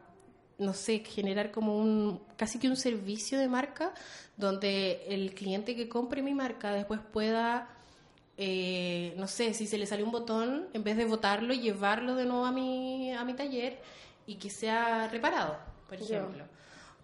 no 0.61 0.75
sé, 0.75 1.01
generar 1.01 1.51
como 1.51 1.77
un, 1.77 2.21
casi 2.37 2.59
que 2.59 2.69
un 2.69 2.77
servicio 2.77 3.39
de 3.39 3.49
marca 3.49 3.93
donde 4.37 5.05
el 5.09 5.35
cliente 5.35 5.75
que 5.75 5.89
compre 5.89 6.23
mi 6.23 6.35
marca 6.35 6.73
después 6.73 7.01
pueda, 7.01 7.69
eh, 8.37 9.15
no 9.17 9.27
sé, 9.27 9.55
si 9.55 9.67
se 9.67 9.79
le 9.79 9.87
sale 9.87 10.05
un 10.05 10.13
botón, 10.13 10.69
en 10.73 10.85
vez 10.85 10.97
de 10.97 11.07
botarlo, 11.07 11.55
llevarlo 11.55 12.15
de 12.15 12.27
nuevo 12.27 12.45
a 12.45 12.53
mi, 12.53 13.13
a 13.13 13.25
mi 13.25 13.35
taller 13.35 13.81
y 14.27 14.37
que 14.37 14.51
sea 14.51 15.09
reparado, 15.09 15.59
por 15.89 16.01
ejemplo. 16.01 16.45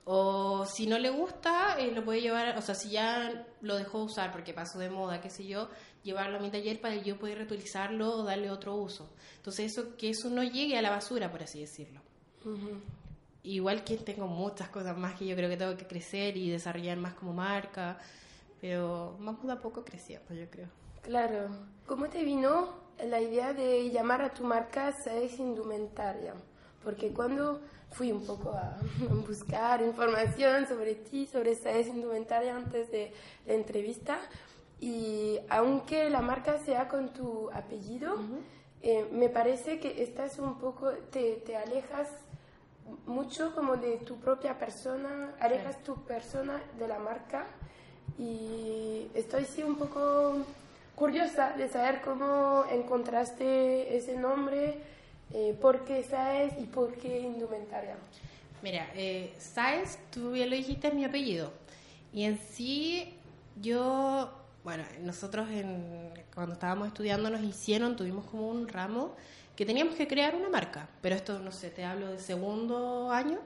O 0.04 0.64
si 0.66 0.86
no 0.86 0.98
le 0.98 1.10
gusta, 1.10 1.80
eh, 1.80 1.90
lo 1.92 2.04
puede 2.04 2.20
llevar, 2.20 2.56
o 2.56 2.62
sea, 2.62 2.76
si 2.76 2.90
ya 2.90 3.46
lo 3.60 3.76
dejó 3.76 4.04
usar 4.04 4.30
porque 4.32 4.54
pasó 4.54 4.78
de 4.78 4.88
moda, 4.88 5.20
qué 5.20 5.30
sé 5.30 5.46
yo, 5.46 5.68
llevarlo 6.04 6.38
a 6.38 6.40
mi 6.40 6.50
taller 6.50 6.80
para 6.80 6.94
yo 6.94 7.18
poder 7.18 7.38
reutilizarlo 7.38 8.18
o 8.18 8.22
darle 8.22 8.50
otro 8.50 8.76
uso. 8.76 9.10
Entonces, 9.38 9.72
eso 9.72 9.96
que 9.96 10.10
eso 10.10 10.30
no 10.30 10.44
llegue 10.44 10.78
a 10.78 10.82
la 10.82 10.90
basura, 10.90 11.32
por 11.32 11.42
así 11.42 11.60
decirlo. 11.60 12.00
Igual 13.46 13.84
que 13.84 13.96
tengo 13.96 14.26
muchas 14.26 14.68
cosas 14.70 14.98
más 14.98 15.14
que 15.14 15.24
yo 15.24 15.36
creo 15.36 15.48
que 15.48 15.56
tengo 15.56 15.76
que 15.76 15.86
crecer 15.86 16.36
y 16.36 16.50
desarrollar 16.50 16.98
más 16.98 17.14
como 17.14 17.32
marca, 17.32 17.96
pero 18.60 19.16
vamos 19.20 19.46
de 19.46 19.52
a 19.52 19.60
poco 19.60 19.84
creciendo, 19.84 20.34
yo 20.34 20.50
creo. 20.50 20.66
Claro. 21.02 21.48
¿Cómo 21.86 22.08
te 22.08 22.24
vino 22.24 22.74
la 22.98 23.20
idea 23.20 23.52
de 23.52 23.88
llamar 23.90 24.22
a 24.22 24.34
tu 24.34 24.42
marca 24.42 24.90
Seis 24.90 25.38
Indumentaria? 25.38 26.34
Porque 26.82 27.12
cuando 27.12 27.60
fui 27.92 28.10
un 28.10 28.26
poco 28.26 28.50
a 28.50 28.78
buscar 29.28 29.80
información 29.80 30.66
sobre 30.66 30.96
ti, 30.96 31.28
sobre 31.28 31.54
Seis 31.54 31.86
Indumentaria 31.86 32.56
antes 32.56 32.90
de 32.90 33.12
la 33.46 33.54
entrevista, 33.54 34.18
y 34.80 35.38
aunque 35.48 36.10
la 36.10 36.20
marca 36.20 36.58
sea 36.58 36.88
con 36.88 37.12
tu 37.12 37.48
apellido, 37.52 38.16
eh, 38.82 39.08
me 39.10 39.28
parece 39.28 39.80
que 39.80 40.02
estás 40.02 40.38
un 40.38 40.58
poco, 40.58 40.90
te, 41.10 41.36
te, 41.36 41.56
alejas 41.56 42.08
mucho 43.06 43.54
como 43.54 43.76
de 43.76 43.98
tu 43.98 44.16
propia 44.16 44.58
persona, 44.58 45.34
alejas 45.40 45.82
tu 45.82 45.94
persona 46.04 46.60
de 46.78 46.88
la 46.88 46.98
marca 46.98 47.46
y 48.18 49.08
estoy 49.14 49.44
sí 49.44 49.62
un 49.62 49.76
poco 49.76 50.44
curiosa 50.94 51.52
de 51.56 51.68
saber 51.68 52.00
cómo 52.02 52.64
encontraste 52.70 53.96
ese 53.96 54.16
nombre, 54.16 54.78
eh, 55.32 55.56
por 55.60 55.84
qué 55.84 56.02
Saez 56.02 56.54
y 56.58 56.64
por 56.64 56.94
qué 56.94 57.20
indumentaria. 57.20 57.96
Mira, 58.62 58.88
eh, 58.94 59.34
Saez, 59.38 59.98
tú 60.10 60.32
bien 60.32 60.50
lo 60.50 60.56
dijiste, 60.56 60.88
es 60.88 60.94
mi 60.94 61.04
apellido. 61.04 61.52
Y 62.12 62.24
en 62.24 62.38
sí, 62.38 63.14
yo, 63.60 64.30
bueno, 64.64 64.84
nosotros 65.02 65.48
en, 65.50 66.10
cuando 66.34 66.54
estábamos 66.54 66.88
estudiando 66.88 67.28
nos 67.28 67.42
hicieron, 67.42 67.96
tuvimos 67.96 68.24
como 68.24 68.48
un 68.48 68.66
ramo 68.68 69.14
que 69.56 69.66
teníamos 69.66 69.94
que 69.94 70.06
crear 70.06 70.34
una 70.36 70.48
marca. 70.48 70.88
Pero 71.00 71.14
esto, 71.14 71.38
no 71.38 71.50
sé, 71.50 71.70
te 71.70 71.84
hablo 71.84 72.12
de 72.12 72.18
segundo 72.18 73.10
año. 73.10 73.38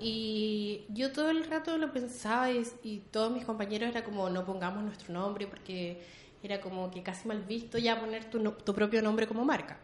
Y 0.00 0.84
yo 0.88 1.12
todo 1.12 1.30
el 1.30 1.44
rato 1.44 1.78
lo 1.78 1.92
pensaba 1.92 2.50
y, 2.50 2.66
y 2.82 2.98
todos 3.10 3.32
mis 3.32 3.44
compañeros 3.44 3.88
era 3.88 4.04
como, 4.04 4.28
no 4.28 4.44
pongamos 4.44 4.82
nuestro 4.82 5.14
nombre 5.14 5.46
porque 5.46 6.02
era 6.42 6.60
como 6.60 6.90
que 6.90 7.02
casi 7.02 7.26
mal 7.26 7.42
visto 7.42 7.78
ya 7.78 7.98
poner 7.98 8.28
tu, 8.28 8.42
tu 8.50 8.74
propio 8.74 9.00
nombre 9.00 9.26
como 9.26 9.44
marca. 9.44 9.78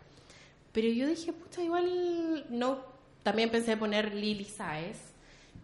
Pero 0.73 0.89
yo 0.89 1.07
dije, 1.07 1.33
puta, 1.33 1.63
igual 1.63 2.47
no. 2.51 2.85
También 3.23 3.51
pensé 3.51 3.77
poner 3.77 4.15
Lily 4.15 4.45
Saez. 4.45 4.99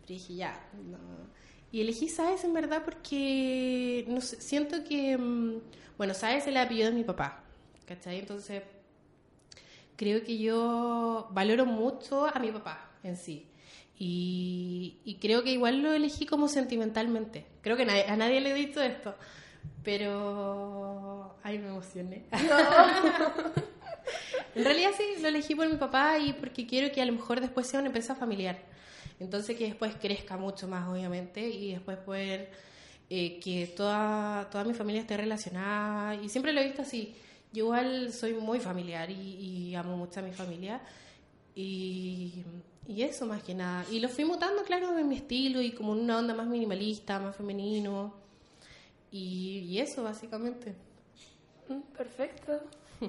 Pero 0.02 0.14
dije, 0.18 0.34
ya, 0.36 0.60
no. 0.90 0.98
Y 1.72 1.80
elegí 1.80 2.08
Saez 2.08 2.44
en 2.44 2.54
verdad 2.54 2.82
porque 2.84 4.04
no 4.08 4.20
sé, 4.20 4.40
siento 4.40 4.84
que. 4.84 5.18
Mm, 5.18 5.60
bueno, 5.98 6.14
Saez 6.14 6.42
es 6.42 6.48
el 6.48 6.56
apellido 6.56 6.90
de 6.90 6.94
mi 6.94 7.04
papá. 7.04 7.42
¿Cachai? 7.86 8.18
Entonces, 8.18 8.62
creo 9.96 10.22
que 10.22 10.38
yo 10.38 11.28
valoro 11.32 11.66
mucho 11.66 12.26
a 12.26 12.38
mi 12.38 12.52
papá 12.52 12.90
en 13.02 13.16
sí. 13.16 13.46
Y, 13.98 14.98
y 15.04 15.16
creo 15.16 15.42
que 15.42 15.52
igual 15.52 15.82
lo 15.82 15.92
elegí 15.92 16.26
como 16.26 16.48
sentimentalmente. 16.48 17.46
Creo 17.62 17.76
que 17.76 17.84
a 17.84 18.16
nadie 18.16 18.40
le 18.40 18.50
he 18.50 18.54
dicho 18.54 18.82
esto. 18.82 19.14
Pero. 19.82 21.36
Ay, 21.42 21.58
me 21.58 21.68
emocioné. 21.68 22.24
en 24.54 24.64
realidad 24.64 24.90
sí, 24.96 25.22
lo 25.22 25.28
elegí 25.28 25.54
por 25.54 25.68
mi 25.68 25.76
papá 25.76 26.18
y 26.18 26.34
porque 26.34 26.66
quiero 26.66 26.92
que 26.92 27.00
a 27.00 27.06
lo 27.06 27.12
mejor 27.12 27.40
después 27.40 27.66
sea 27.66 27.80
una 27.80 27.88
empresa 27.88 28.14
familiar. 28.14 28.58
Entonces 29.18 29.56
que 29.56 29.64
después 29.64 29.94
crezca 30.00 30.36
mucho 30.36 30.68
más, 30.68 30.88
obviamente, 30.88 31.48
y 31.48 31.72
después 31.72 31.96
poder 31.98 32.50
eh, 33.08 33.40
que 33.40 33.66
toda, 33.68 34.50
toda 34.50 34.64
mi 34.64 34.74
familia 34.74 35.00
esté 35.00 35.16
relacionada. 35.16 36.14
Y 36.16 36.28
siempre 36.28 36.52
lo 36.52 36.60
he 36.60 36.64
visto 36.64 36.82
así. 36.82 37.14
Yo 37.56 37.64
igual 37.64 38.12
soy 38.12 38.34
muy 38.34 38.60
familiar 38.60 39.10
y, 39.10 39.74
amo 39.74 39.96
mucho 39.96 40.20
a 40.20 40.22
mi 40.22 40.30
familia. 40.30 40.78
Y, 41.54 42.44
y, 42.86 43.02
eso 43.02 43.24
más 43.24 43.42
que 43.42 43.54
nada. 43.54 43.86
Y 43.90 43.98
lo 43.98 44.10
fui 44.10 44.26
mutando, 44.26 44.62
claro, 44.62 44.98
en 44.98 45.08
mi 45.08 45.16
estilo 45.16 45.62
y 45.62 45.72
como 45.72 45.92
una 45.92 46.18
onda 46.18 46.34
más 46.34 46.46
minimalista, 46.46 47.18
más 47.18 47.34
femenino. 47.34 48.12
Y, 49.10 49.78
eso, 49.78 50.02
básicamente. 50.02 50.74
Mm, 51.70 51.80
perfecto. 51.96 52.60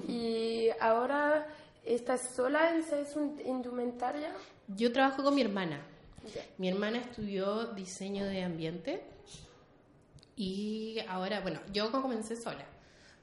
¿Y 0.08 0.68
ahora 0.80 1.46
estás 1.84 2.30
sola 2.34 2.74
en 2.74 3.46
indumentaria? 3.46 4.32
Yo 4.66 4.90
trabajo 4.94 5.22
con 5.22 5.34
mi 5.34 5.42
hermana. 5.42 5.82
Mi 6.56 6.70
hermana 6.70 7.00
estudió 7.00 7.66
diseño 7.74 8.24
de 8.24 8.44
ambiente 8.44 9.02
y 10.36 11.00
ahora, 11.06 11.40
bueno, 11.40 11.60
yo 11.70 11.92
comencé 11.92 12.34
sola. 12.34 12.64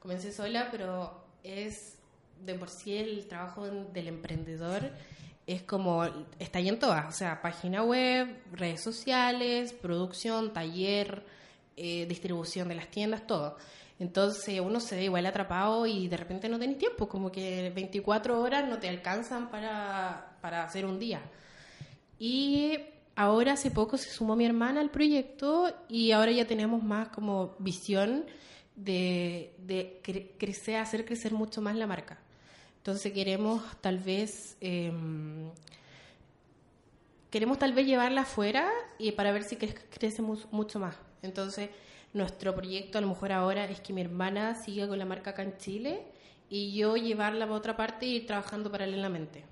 Comencé 0.06 0.30
sola, 0.30 0.68
pero 0.70 1.20
es 1.42 1.98
de 2.44 2.54
por 2.54 2.70
sí 2.70 2.96
el 2.96 3.26
trabajo 3.26 3.66
del 3.66 4.06
emprendedor 4.06 4.92
es 5.48 5.62
como 5.62 6.04
está 6.38 6.60
ahí 6.60 6.68
en 6.68 6.78
todas, 6.78 7.08
o 7.08 7.10
sea, 7.10 7.42
página 7.42 7.82
web, 7.82 8.40
redes 8.52 8.84
sociales, 8.84 9.72
producción, 9.72 10.52
taller, 10.52 11.24
eh, 11.76 12.06
distribución 12.08 12.68
de 12.68 12.76
las 12.76 12.86
tiendas, 12.88 13.26
todo. 13.26 13.56
Entonces 13.98 14.60
uno 14.60 14.78
se 14.78 14.94
ve 14.94 15.02
igual 15.02 15.26
atrapado 15.26 15.86
y 15.86 16.06
de 16.06 16.16
repente 16.16 16.48
no 16.48 16.60
tenés 16.60 16.78
tiempo, 16.78 17.08
como 17.08 17.32
que 17.32 17.72
24 17.74 18.40
horas 18.40 18.68
no 18.68 18.78
te 18.78 18.88
alcanzan 18.88 19.50
para, 19.50 20.36
para 20.40 20.62
hacer 20.62 20.86
un 20.86 21.00
día. 21.00 21.20
Y 22.16 22.78
ahora 23.16 23.54
hace 23.54 23.72
poco 23.72 23.96
se 23.96 24.10
sumó 24.10 24.36
mi 24.36 24.46
hermana 24.46 24.82
al 24.82 24.90
proyecto 24.92 25.74
y 25.88 26.12
ahora 26.12 26.30
ya 26.30 26.46
tenemos 26.46 26.80
más 26.84 27.08
como 27.08 27.56
visión 27.58 28.24
de, 28.76 29.54
de 29.58 30.00
crecer, 30.38 30.76
hacer 30.76 31.04
crecer 31.04 31.32
mucho 31.32 31.60
más 31.60 31.74
la 31.74 31.86
marca. 31.86 32.18
Entonces 32.78 33.12
queremos 33.12 33.62
tal 33.80 33.98
vez... 33.98 34.56
Em, 34.60 35.50
queremos 37.30 37.58
tal 37.58 37.72
vez 37.72 37.86
llevarla 37.86 38.22
afuera 38.22 38.70
y 38.98 39.12
para 39.12 39.32
ver 39.32 39.42
si 39.42 39.56
crece 39.56 40.22
mucho 40.22 40.78
más. 40.78 40.96
Entonces, 41.22 41.70
nuestro 42.14 42.54
proyecto 42.54 42.98
a 42.98 43.00
lo 43.00 43.08
mejor 43.08 43.32
ahora 43.32 43.64
es 43.64 43.80
que 43.80 43.92
mi 43.92 44.00
hermana 44.00 44.54
siga 44.54 44.86
con 44.88 44.98
la 44.98 45.04
marca 45.04 45.30
acá 45.30 45.42
en 45.42 45.58
Chile 45.58 46.02
y 46.48 46.76
yo 46.76 46.96
llevarla 46.96 47.44
a 47.46 47.52
otra 47.52 47.76
parte 47.76 48.06
y 48.06 48.16
ir 48.16 48.26
trabajando 48.26 48.70
paralelamente. 48.70 49.44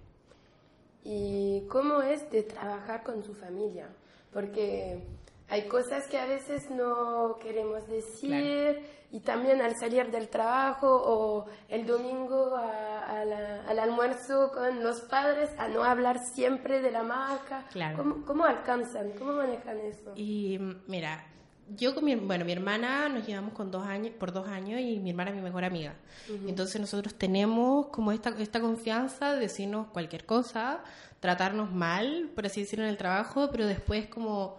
¿Y 1.05 1.63
cómo 1.69 2.01
es 2.01 2.31
de 2.31 2.45
trabajar 2.45 3.03
con 3.03 3.23
su 3.23 3.35
familia? 3.35 3.89
Porque 4.33 5.01
hay 5.49 5.69
cosas 5.69 6.07
que 6.09 6.19
a 6.19 6.27
veces 6.27 6.71
no 6.71 7.37
queremos 7.41 7.87
decir 7.89 8.81
y 9.11 9.21
también 9.21 9.61
al 9.61 9.77
salir 9.77 10.11
del 10.11 10.29
trabajo 10.29 10.89
o 10.89 11.47
el 11.69 11.87
domingo 11.87 12.57
al 12.57 13.79
almuerzo 13.79 14.51
con 14.53 14.83
los 14.83 15.03
padres 15.03 15.51
a 15.59 15.69
no 15.69 15.85
hablar 15.85 16.19
siempre 16.35 16.81
de 16.81 16.91
la 16.91 17.03
marca. 17.03 17.65
¿Cómo, 17.97 18.25
¿Cómo, 18.25 18.45
alcanzan? 18.45 19.13
¿Cómo 19.13 19.35
manejan 19.35 19.79
eso? 19.79 20.13
Y 20.17 20.59
mira, 20.89 21.25
yo 21.69 21.95
con 21.95 22.05
mi, 22.05 22.15
bueno, 22.15 22.45
mi 22.45 22.53
hermana 22.53 23.09
nos 23.09 23.27
llevamos 23.27 23.55
con 23.55 23.71
dos 23.71 23.87
años, 23.87 24.15
por 24.19 24.33
dos 24.33 24.49
años 24.49 24.81
y 24.81 24.99
mi 24.99 25.11
hermana 25.11 25.31
es 25.31 25.37
mi 25.37 25.43
mejor 25.43 25.65
amiga. 25.65 25.95
Entonces 26.47 26.81
nosotros 26.81 27.15
tenemos 27.15 27.87
como 27.89 28.13
esta, 28.13 28.31
esta 28.39 28.61
confianza 28.61 29.35
de 29.35 29.41
decirnos 29.41 29.87
cualquier 29.89 30.27
cosa, 30.27 30.83
tratarnos 31.21 31.73
mal, 31.73 32.31
por 32.35 32.47
así 32.47 32.63
decirlo, 32.63 32.85
en 32.85 32.91
el 32.91 32.97
trabajo, 32.97 33.49
pero 33.51 33.67
después 33.67 34.09
como 34.09 34.57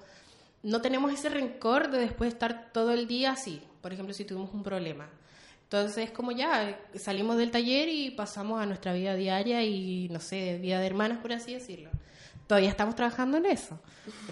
no 0.66 0.82
tenemos 0.82 1.14
ese 1.14 1.30
rencor 1.30 1.90
de 1.90 2.00
después 2.00 2.34
estar 2.34 2.72
todo 2.74 2.92
el 2.92 3.08
día 3.08 3.32
así, 3.32 3.62
por 3.82 3.94
ejemplo, 3.94 4.14
si 4.14 4.26
tuvimos 4.26 4.54
un 4.54 4.64
problema. 4.64 5.10
Entonces, 5.64 6.12
como 6.12 6.32
ya 6.32 6.78
salimos 6.96 7.38
del 7.38 7.52
taller 7.52 7.88
y 7.90 8.12
pasamos 8.12 8.62
a 8.62 8.66
nuestra 8.66 8.94
vida 8.94 9.16
diaria 9.16 9.64
y, 9.64 10.10
no 10.10 10.20
sé, 10.20 10.60
vida 10.60 10.80
de 10.80 10.88
hermanas, 10.88 11.20
por 11.20 11.32
así 11.32 11.54
decirlo 11.54 11.90
todavía 12.48 12.70
estamos 12.70 12.96
trabajando 12.96 13.38
en 13.38 13.46
eso. 13.46 13.80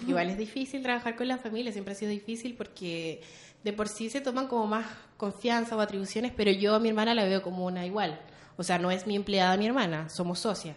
Igual 0.06 0.30
es 0.30 0.38
difícil 0.38 0.82
trabajar 0.82 1.16
con 1.16 1.28
la 1.28 1.38
familia, 1.38 1.72
siempre 1.72 1.92
ha 1.92 1.96
sido 1.96 2.10
difícil 2.10 2.54
porque 2.54 3.22
de 3.62 3.72
por 3.72 3.88
sí 3.88 4.10
se 4.10 4.20
toman 4.20 4.46
como 4.46 4.66
más 4.66 4.86
confianza 5.16 5.76
o 5.76 5.80
atribuciones, 5.80 6.32
pero 6.36 6.50
yo 6.50 6.74
a 6.74 6.80
mi 6.80 6.88
hermana 6.88 7.14
la 7.14 7.24
veo 7.24 7.42
como 7.42 7.66
una 7.66 7.86
igual. 7.86 8.20
O 8.56 8.62
sea, 8.62 8.78
no 8.78 8.90
es 8.90 9.06
mi 9.06 9.16
empleada 9.16 9.56
mi 9.56 9.66
hermana, 9.66 10.08
somos 10.08 10.38
socias. 10.38 10.76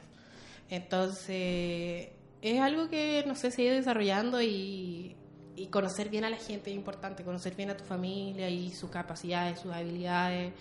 Entonces, 0.70 2.10
es 2.42 2.60
algo 2.60 2.90
que, 2.90 3.24
no 3.28 3.36
sé, 3.36 3.52
se 3.52 3.62
ha 3.62 3.66
ido 3.66 3.76
desarrollando 3.76 4.42
y, 4.42 5.16
y 5.58 5.68
conocer 5.68 6.10
bien 6.10 6.24
a 6.24 6.30
la 6.30 6.38
gente 6.38 6.70
es 6.70 6.76
importante, 6.76 7.24
conocer 7.24 7.56
bien 7.56 7.72
a 7.72 7.76
tu 7.76 7.84
familia 7.84 8.48
y 8.48 8.72
sus 8.72 8.92
capacidades, 8.92 9.60
sus 9.60 9.74
habilidades 9.74 10.54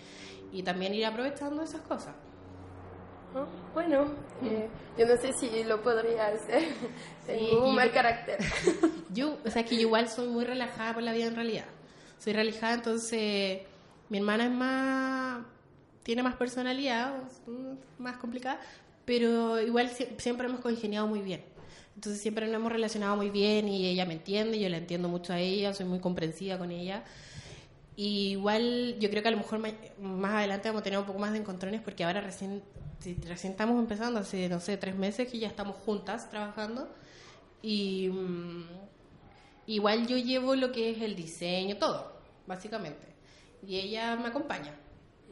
y 0.51 0.63
también 0.63 0.93
ir 0.95 1.05
aprovechando 1.05 1.61
esas 1.61 1.81
cosas. 1.81 2.15
Bueno, 3.75 4.07
eh, 4.41 4.67
yo 4.97 5.05
no 5.05 5.15
sé 5.17 5.33
si 5.33 5.63
lo 5.63 5.83
podría 5.83 6.27
hacer. 6.27 6.63
Tengo 7.27 7.69
un 7.69 7.75
mal 7.75 7.91
carácter. 7.91 8.39
Yo, 9.13 9.37
o 9.45 9.49
sea, 9.49 9.63
que 9.63 9.75
yo 9.75 9.81
igual 9.81 10.09
soy 10.09 10.27
muy 10.27 10.45
relajada 10.45 10.93
por 10.93 11.03
la 11.03 11.13
vida 11.13 11.25
en 11.25 11.35
realidad. 11.35 11.65
Soy 12.19 12.33
relajada, 12.33 12.75
entonces 12.75 13.61
mi 14.09 14.17
hermana 14.17 14.45
es 14.45 14.51
más. 14.51 15.45
tiene 16.03 16.23
más 16.23 16.35
personalidad, 16.35 17.23
más 17.97 18.17
complicada, 18.17 18.59
pero 19.05 19.59
igual 19.61 19.89
siempre 20.17 20.47
hemos 20.47 20.59
congeniado 20.59 21.07
muy 21.07 21.21
bien. 21.21 21.43
Entonces 21.97 22.21
siempre 22.21 22.45
nos 22.45 22.55
hemos 22.55 22.71
relacionado 22.71 23.17
muy 23.17 23.29
bien 23.29 23.67
y 23.67 23.87
ella 23.87 24.05
me 24.05 24.13
entiende, 24.13 24.57
yo 24.59 24.69
la 24.69 24.77
entiendo 24.77 25.09
mucho 25.09 25.33
a 25.33 25.39
ella, 25.39 25.73
soy 25.73 25.85
muy 25.85 25.99
comprensiva 25.99 26.57
con 26.57 26.71
ella. 26.71 27.03
Y 27.97 28.29
igual 28.29 28.95
yo 28.99 29.09
creo 29.09 29.21
que 29.21 29.27
a 29.27 29.31
lo 29.31 29.37
mejor 29.37 29.59
más 29.99 30.31
adelante 30.31 30.69
vamos 30.69 30.81
a 30.81 30.83
tener 30.83 30.99
un 30.99 31.05
poco 31.05 31.19
más 31.19 31.33
de 31.33 31.39
encontrones 31.39 31.81
porque 31.81 32.05
ahora 32.05 32.21
recién 32.21 32.61
recién 33.27 33.51
estamos 33.51 33.79
empezando, 33.79 34.19
hace, 34.19 34.49
no 34.49 34.59
sé, 34.59 34.77
tres 34.77 34.95
meses 34.95 35.29
que 35.29 35.39
ya 35.39 35.47
estamos 35.47 35.75
juntas 35.77 36.29
trabajando. 36.29 36.89
Y 37.61 38.09
mm, 38.09 38.65
igual 39.67 40.07
yo 40.07 40.17
llevo 40.17 40.55
lo 40.55 40.71
que 40.71 40.91
es 40.91 41.01
el 41.01 41.15
diseño, 41.15 41.77
todo, 41.77 42.13
básicamente. 42.45 43.07
Y 43.65 43.77
ella 43.77 44.15
me 44.15 44.27
acompaña. 44.27 44.73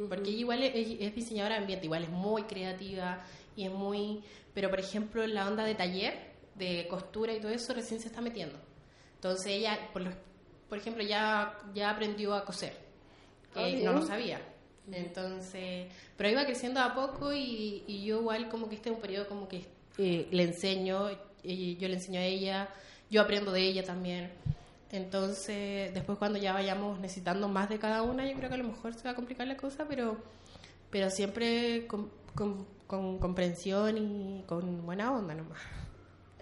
Porque 0.10 0.30
ella 0.30 0.40
igual 0.40 0.64
es, 0.64 1.16
diseñadora 1.16 1.56
de 1.56 1.62
ambiente, 1.62 1.86
igual 1.86 2.04
es 2.04 2.10
muy 2.10 2.44
creativa 2.44 3.24
y 3.56 3.66
es 3.66 3.72
muy... 3.72 4.24
Pero, 4.54 4.70
por 4.70 4.80
ejemplo, 4.80 5.24
en 5.24 5.34
la 5.34 5.48
onda 5.48 5.64
de 5.64 5.76
taller, 5.76 6.35
de 6.56 6.88
costura 6.88 7.34
y 7.34 7.40
todo 7.40 7.52
eso, 7.52 7.74
recién 7.74 8.00
se 8.00 8.08
está 8.08 8.22
metiendo. 8.22 8.58
Entonces 9.16 9.48
ella, 9.48 9.78
por, 9.94 10.04
por 10.70 10.78
ejemplo, 10.78 11.04
ya, 11.04 11.58
ya 11.74 11.90
aprendió 11.90 12.34
a 12.34 12.46
coser, 12.46 12.74
que 13.54 13.60
ah, 13.60 13.84
no 13.84 13.94
lo 13.94 14.02
sabía. 14.02 14.42
Entonces, 14.92 15.88
pero 16.16 16.30
iba 16.30 16.46
creciendo 16.46 16.80
a 16.80 16.94
poco 16.94 17.34
y, 17.34 17.84
y 17.88 18.06
yo 18.06 18.20
igual 18.20 18.50
como 18.50 18.70
que 18.70 18.76
este 18.76 18.90
es 18.90 18.96
un 18.96 19.02
periodo 19.02 19.28
como 19.28 19.48
que 19.48 19.66
eh, 19.98 20.28
le 20.32 20.44
enseño, 20.44 21.10
y 21.44 21.78
yo 21.78 21.88
le 21.88 21.96
enseño 21.96 22.20
a 22.20 22.24
ella, 22.24 22.70
yo 23.10 23.22
aprendo 23.22 23.52
de 23.52 23.62
ella 23.62 23.84
también. 23.84 24.32
Entonces, 24.92 25.94
después 25.94 26.18
cuando 26.18 26.38
ya 26.38 26.54
vayamos 26.54 27.00
necesitando 27.00 27.48
más 27.48 27.70
de 27.70 27.80
cada 27.80 28.02
una, 28.04 28.30
yo 28.30 28.36
creo 28.38 28.50
que 28.50 28.56
a 28.56 28.60
lo 28.60 28.66
mejor 28.66 28.94
se 28.94 29.04
va 29.04 29.12
a 29.12 29.16
complicar 29.16 29.48
la 29.48 29.58
cosa, 29.58 29.86
pero, 29.88 30.18
pero 30.90 31.10
siempre 31.10 31.88
con, 31.88 32.12
con, 32.34 32.66
con 32.88 33.18
comprensión 33.18 33.98
y 33.98 34.44
con 34.48 34.86
buena 34.86 35.12
onda 35.12 35.34
nomás. 35.34 35.60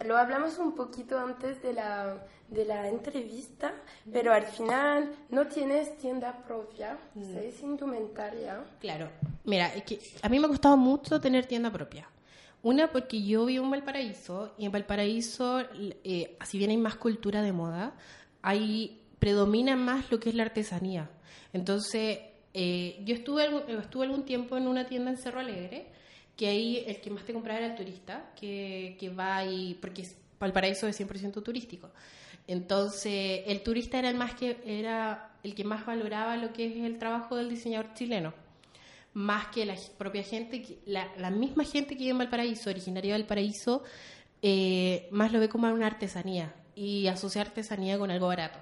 Lo 0.05 0.17
hablamos 0.17 0.57
un 0.57 0.73
poquito 0.75 1.17
antes 1.19 1.61
de 1.61 1.73
la, 1.73 2.17
de 2.49 2.65
la 2.65 2.87
entrevista, 2.89 3.73
pero 4.11 4.33
al 4.33 4.43
final 4.43 5.11
no 5.29 5.47
tienes 5.47 5.97
tienda 5.97 6.33
propia, 6.45 6.97
Mm. 7.15 7.37
es 7.37 7.61
indumentaria. 7.61 8.63
Claro, 8.79 9.09
mira, 9.45 9.73
es 9.73 9.83
que 9.83 9.99
a 10.21 10.29
mí 10.29 10.39
me 10.39 10.45
ha 10.45 10.49
costado 10.49 10.77
mucho 10.77 11.21
tener 11.21 11.45
tienda 11.45 11.71
propia. 11.71 12.09
Una, 12.63 12.91
porque 12.91 13.21
yo 13.21 13.45
vivo 13.45 13.63
en 13.65 13.71
Valparaíso 13.71 14.53
y 14.57 14.65
en 14.65 14.71
Valparaíso, 14.71 15.61
eh, 16.03 16.37
si 16.45 16.57
bien 16.57 16.71
hay 16.71 16.77
más 16.77 16.95
cultura 16.95 17.41
de 17.41 17.51
moda, 17.51 17.93
hay, 18.41 19.01
predomina 19.19 19.75
más 19.75 20.11
lo 20.11 20.19
que 20.19 20.29
es 20.29 20.35
la 20.35 20.43
artesanía. 20.43 21.09
Entonces, 21.53 22.19
eh, 22.53 23.01
yo 23.05 23.15
estuve, 23.15 23.45
estuve 23.79 24.05
algún 24.05 24.23
tiempo 24.25 24.57
en 24.57 24.67
una 24.67 24.85
tienda 24.85 25.11
en 25.11 25.17
Cerro 25.17 25.39
Alegre, 25.39 25.87
que 26.35 26.47
ahí 26.47 26.83
el 26.87 26.99
que 27.01 27.09
más 27.09 27.25
te 27.25 27.33
compraba 27.33 27.59
era 27.59 27.67
el 27.67 27.75
turista, 27.75 28.31
que, 28.39 28.97
que 28.99 29.09
va 29.09 29.45
y, 29.45 29.75
porque 29.75 30.07
Valparaíso 30.39 30.87
es 30.87 30.99
100% 30.99 31.43
turístico. 31.43 31.91
Entonces, 32.47 33.43
el 33.47 33.61
turista 33.63 33.99
era 33.99 34.09
el, 34.09 34.15
más 34.15 34.33
que, 34.33 34.57
era 34.65 35.37
el 35.43 35.55
que 35.55 35.63
más 35.63 35.85
valoraba 35.85 36.35
lo 36.37 36.51
que 36.51 36.65
es 36.65 36.75
el 36.77 36.97
trabajo 36.97 37.35
del 37.35 37.49
diseñador 37.49 37.93
chileno 37.93 38.33
más 39.13 39.47
que 39.47 39.65
la 39.65 39.75
propia 39.97 40.23
gente, 40.23 40.79
la, 40.85 41.07
la 41.17 41.29
misma 41.29 41.63
gente 41.63 41.89
que 41.89 41.99
vive 41.99 42.11
en 42.11 42.17
Valparaíso, 42.17 42.69
originaria 42.69 43.13
de 43.13 43.19
Valparaíso, 43.19 43.83
eh, 44.41 45.07
más 45.11 45.31
lo 45.31 45.39
ve 45.39 45.49
como 45.49 45.71
una 45.71 45.87
artesanía 45.87 46.53
y 46.75 47.07
asocia 47.07 47.41
artesanía 47.41 47.97
con 47.97 48.11
algo 48.11 48.27
barato. 48.27 48.59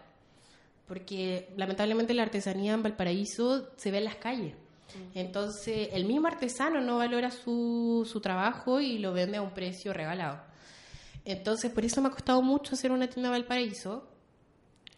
Porque 0.87 1.49
lamentablemente 1.55 2.13
la 2.13 2.23
artesanía 2.23 2.73
en 2.73 2.83
Valparaíso 2.83 3.71
se 3.77 3.91
ve 3.91 3.99
en 3.99 4.05
las 4.05 4.15
calles. 4.15 4.53
Entonces 5.15 5.89
el 5.93 6.05
mismo 6.05 6.27
artesano 6.27 6.81
no 6.81 6.97
valora 6.97 7.31
su, 7.31 8.07
su 8.09 8.19
trabajo 8.21 8.79
y 8.81 8.97
lo 8.97 9.13
vende 9.13 9.37
a 9.37 9.41
un 9.41 9.51
precio 9.51 9.93
regalado. 9.93 10.39
Entonces 11.25 11.71
por 11.71 11.85
eso 11.85 12.01
me 12.01 12.07
ha 12.07 12.11
costado 12.11 12.41
mucho 12.41 12.75
hacer 12.75 12.91
una 12.91 13.07
tienda 13.07 13.29
en 13.29 13.33
Valparaíso 13.33 14.07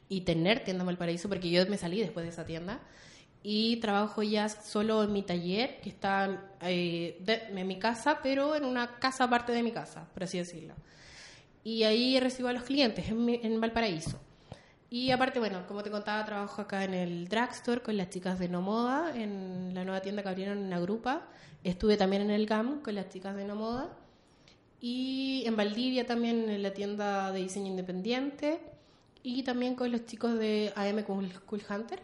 y 0.09 0.21
tener 0.21 0.63
tienda 0.63 0.83
en 0.83 0.87
Valparaíso, 0.87 1.27
porque 1.29 1.49
yo 1.49 1.65
me 1.67 1.77
salí 1.77 1.99
después 1.99 2.25
de 2.25 2.31
esa 2.31 2.45
tienda 2.45 2.79
y 3.41 3.77
trabajo 3.77 4.23
ya 4.23 4.47
solo 4.47 5.03
en 5.03 5.11
mi 5.11 5.21
taller, 5.23 5.81
que 5.81 5.89
está 5.89 6.55
eh, 6.61 7.17
de- 7.19 7.59
en 7.59 7.67
mi 7.67 7.77
casa, 7.77 8.19
pero 8.23 8.55
en 8.55 8.63
una 8.63 8.99
casa 8.99 9.25
aparte 9.25 9.51
de 9.51 9.63
mi 9.63 9.71
casa, 9.71 10.07
por 10.13 10.23
así 10.23 10.37
decirlo. 10.37 10.75
Y 11.65 11.83
ahí 11.83 12.19
recibo 12.19 12.47
a 12.49 12.53
los 12.53 12.63
clientes 12.63 13.09
en, 13.09 13.27
en 13.29 13.59
Valparaíso. 13.59 14.19
Y 14.93 15.09
aparte, 15.09 15.39
bueno, 15.39 15.65
como 15.67 15.81
te 15.81 15.89
contaba, 15.89 16.23
trabajo 16.23 16.61
acá 16.61 16.83
en 16.83 16.93
el 16.93 17.27
drugstore 17.27 17.81
con 17.81 17.97
las 17.97 18.11
chicas 18.11 18.37
de 18.37 18.47
No 18.47 18.61
Moda, 18.61 19.11
en 19.19 19.71
la 19.73 19.83
nueva 19.85 20.01
tienda 20.01 20.21
que 20.21 20.29
abrieron 20.29 20.59
en 20.59 20.69
la 20.69 20.79
grupa. 20.79 21.23
Estuve 21.63 21.97
también 21.97 22.21
en 22.21 22.29
el 22.29 22.45
GAM 22.45 22.81
con 22.83 22.93
las 22.93 23.09
chicas 23.09 23.35
de 23.35 23.43
No 23.43 23.55
Moda. 23.55 23.89
Y 24.79 25.41
en 25.47 25.55
Valdivia 25.55 26.05
también 26.05 26.47
en 26.47 26.61
la 26.61 26.75
tienda 26.75 27.31
de 27.31 27.39
diseño 27.39 27.69
independiente. 27.71 28.59
Y 29.23 29.41
también 29.41 29.73
con 29.73 29.91
los 29.91 30.05
chicos 30.05 30.37
de 30.37 30.71
AM 30.75 31.01
Cool, 31.03 31.31
Hunter 31.71 31.99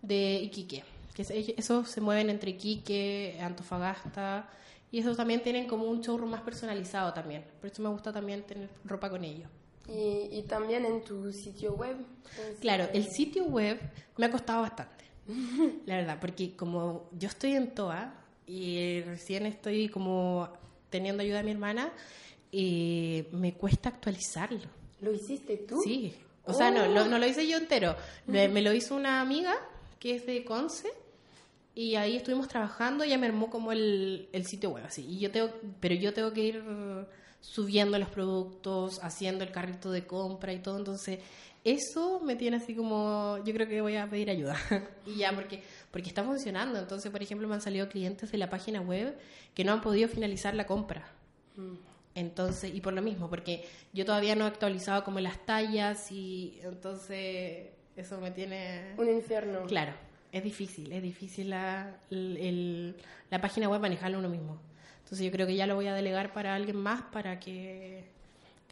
de 0.00 0.40
Iquique. 0.42 0.82
Que 1.12 1.20
es- 1.20 1.30
esos 1.58 1.90
se 1.90 2.00
mueven 2.00 2.30
entre 2.30 2.52
Iquique, 2.52 3.38
Antofagasta. 3.42 4.48
Y 4.90 4.98
esos 5.00 5.14
también 5.14 5.42
tienen 5.42 5.66
como 5.66 5.84
un 5.84 6.00
showroom 6.00 6.30
más 6.30 6.40
personalizado 6.40 7.12
también. 7.12 7.44
Por 7.60 7.68
eso 7.70 7.82
me 7.82 7.90
gusta 7.90 8.10
también 8.14 8.44
tener 8.44 8.70
ropa 8.86 9.10
con 9.10 9.24
ellos. 9.24 9.50
Y, 9.88 10.28
y 10.38 10.44
también 10.48 10.84
en 10.84 11.02
tu 11.02 11.32
sitio 11.32 11.74
web. 11.74 11.96
Claro, 12.60 12.88
el 12.92 13.06
sitio 13.08 13.44
web 13.44 13.80
me 14.16 14.26
ha 14.26 14.30
costado 14.30 14.62
bastante, 14.62 15.04
la 15.86 15.96
verdad, 15.96 16.18
porque 16.20 16.54
como 16.54 17.08
yo 17.18 17.28
estoy 17.28 17.52
en 17.54 17.74
TOA 17.74 18.14
y 18.46 19.00
recién 19.02 19.46
estoy 19.46 19.88
como 19.88 20.48
teniendo 20.90 21.22
ayuda 21.22 21.38
de 21.38 21.44
mi 21.44 21.50
hermana, 21.52 21.92
eh, 22.52 23.28
me 23.32 23.54
cuesta 23.54 23.88
actualizarlo. 23.88 24.60
¿Lo 25.00 25.12
hiciste 25.12 25.56
tú? 25.56 25.80
Sí, 25.82 26.14
o 26.44 26.52
sea, 26.52 26.70
no, 26.70 26.82
Oh. 26.84 26.88
lo- 26.88 27.06
no 27.06 27.18
lo 27.18 27.26
hice 27.26 27.46
yo 27.48 27.56
entero, 27.56 27.96
me, 28.26 28.48
me 28.48 28.60
lo 28.62 28.72
hizo 28.72 28.94
una 28.94 29.20
amiga 29.20 29.54
que 29.98 30.14
es 30.16 30.26
de 30.26 30.44
Conce 30.44 30.88
y 31.74 31.94
ahí 31.96 32.16
estuvimos 32.16 32.48
trabajando 32.48 33.04
y 33.04 33.08
ella 33.08 33.18
me 33.18 33.26
armó 33.26 33.50
como 33.50 33.72
el, 33.72 34.28
el 34.32 34.46
sitio 34.46 34.70
web, 34.70 34.84
así, 34.84 35.04
y 35.08 35.18
yo 35.18 35.30
tengo, 35.30 35.50
pero 35.80 35.94
yo 35.94 36.12
tengo 36.12 36.32
que 36.32 36.42
ir 36.44 36.62
subiendo 37.40 37.98
los 37.98 38.08
productos, 38.10 38.98
haciendo 39.02 39.44
el 39.44 39.50
carrito 39.52 39.90
de 39.90 40.06
compra 40.06 40.52
y 40.52 40.58
todo, 40.60 40.76
entonces 40.78 41.18
eso 41.64 42.20
me 42.20 42.36
tiene 42.36 42.56
así 42.58 42.74
como, 42.74 43.38
yo 43.44 43.52
creo 43.52 43.68
que 43.68 43.80
voy 43.80 43.96
a 43.96 44.08
pedir 44.08 44.30
ayuda, 44.30 44.56
y 45.06 45.16
ya, 45.16 45.32
porque, 45.34 45.62
porque 45.90 46.08
está 46.08 46.22
funcionando, 46.24 46.78
entonces, 46.78 47.10
por 47.10 47.22
ejemplo, 47.22 47.46
me 47.48 47.54
han 47.54 47.60
salido 47.60 47.88
clientes 47.88 48.30
de 48.32 48.38
la 48.38 48.48
página 48.48 48.80
web 48.80 49.16
que 49.54 49.64
no 49.64 49.72
han 49.72 49.80
podido 49.80 50.08
finalizar 50.08 50.54
la 50.54 50.66
compra. 50.66 51.06
Entonces, 52.14 52.74
y 52.74 52.80
por 52.80 52.92
lo 52.92 53.02
mismo, 53.02 53.28
porque 53.30 53.64
yo 53.92 54.04
todavía 54.04 54.34
no 54.34 54.44
he 54.44 54.48
actualizado 54.48 55.04
como 55.04 55.20
las 55.20 55.44
tallas 55.46 56.10
y 56.10 56.58
entonces 56.62 57.68
eso 57.96 58.20
me 58.20 58.30
tiene... 58.30 58.94
Un 58.98 59.08
infierno. 59.08 59.64
Claro, 59.66 59.92
es 60.32 60.42
difícil, 60.42 60.90
es 60.92 61.02
difícil 61.02 61.50
la, 61.50 61.98
el- 62.10 62.36
el- 62.38 62.96
la 63.30 63.40
página 63.40 63.68
web 63.68 63.80
manejarla 63.80 64.18
uno 64.18 64.28
mismo. 64.28 64.60
Entonces 65.10 65.26
yo 65.26 65.32
creo 65.32 65.46
que 65.48 65.56
ya 65.56 65.66
lo 65.66 65.74
voy 65.74 65.88
a 65.88 65.94
delegar 65.94 66.32
para 66.32 66.54
alguien 66.54 66.76
más 66.76 67.02
para 67.02 67.40
que, 67.40 68.04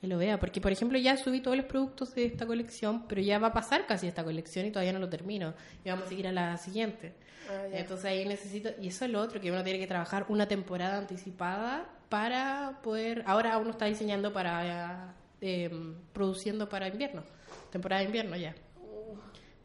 que 0.01 0.07
lo 0.07 0.18
vea. 0.18 0.38
Porque, 0.38 0.61
por 0.61 0.70
ejemplo, 0.70 0.96
ya 0.96 1.16
subí 1.16 1.40
todos 1.40 1.57
los 1.57 1.66
productos 1.66 2.14
de 2.14 2.27
esta 2.27 2.46
colección, 2.46 3.09
pero 3.09 3.20
ya 3.20 3.40
va 3.40 3.48
a 3.48 3.53
pasar 3.53 3.87
casi 3.87 4.07
esta 4.07 4.22
colección 4.22 4.64
y 4.64 4.70
todavía 4.70 4.92
no 4.92 5.01
lo 5.01 5.09
termino. 5.09 5.55
Y 5.85 5.90
vamos 5.90 6.07
a 6.07 6.09
seguir 6.09 6.29
a 6.29 6.33
la 6.33 6.57
siguiente. 6.57 7.12
Ah. 7.51 7.64
Entonces 7.72 8.05
ahí 8.05 8.24
necesito, 8.24 8.70
y 8.81 8.87
eso 8.87 9.05
es 9.05 9.11
lo 9.11 9.20
otro, 9.20 9.40
que 9.40 9.51
uno 9.51 9.64
tiene 9.64 9.81
que 9.81 9.88
trabajar 9.88 10.27
una 10.29 10.46
temporada 10.46 10.98
anticipada 10.98 11.88
para 12.09 12.79
poder, 12.85 13.24
ahora 13.27 13.59
uno 13.59 13.70
está 13.70 13.87
diseñando 13.87 14.33
para, 14.33 15.14
eh, 15.40 15.68
produciendo 16.12 16.68
para 16.68 16.87
invierno, 16.87 17.24
temporada 17.72 18.03
de 18.03 18.07
invierno 18.07 18.37
ya. 18.37 18.55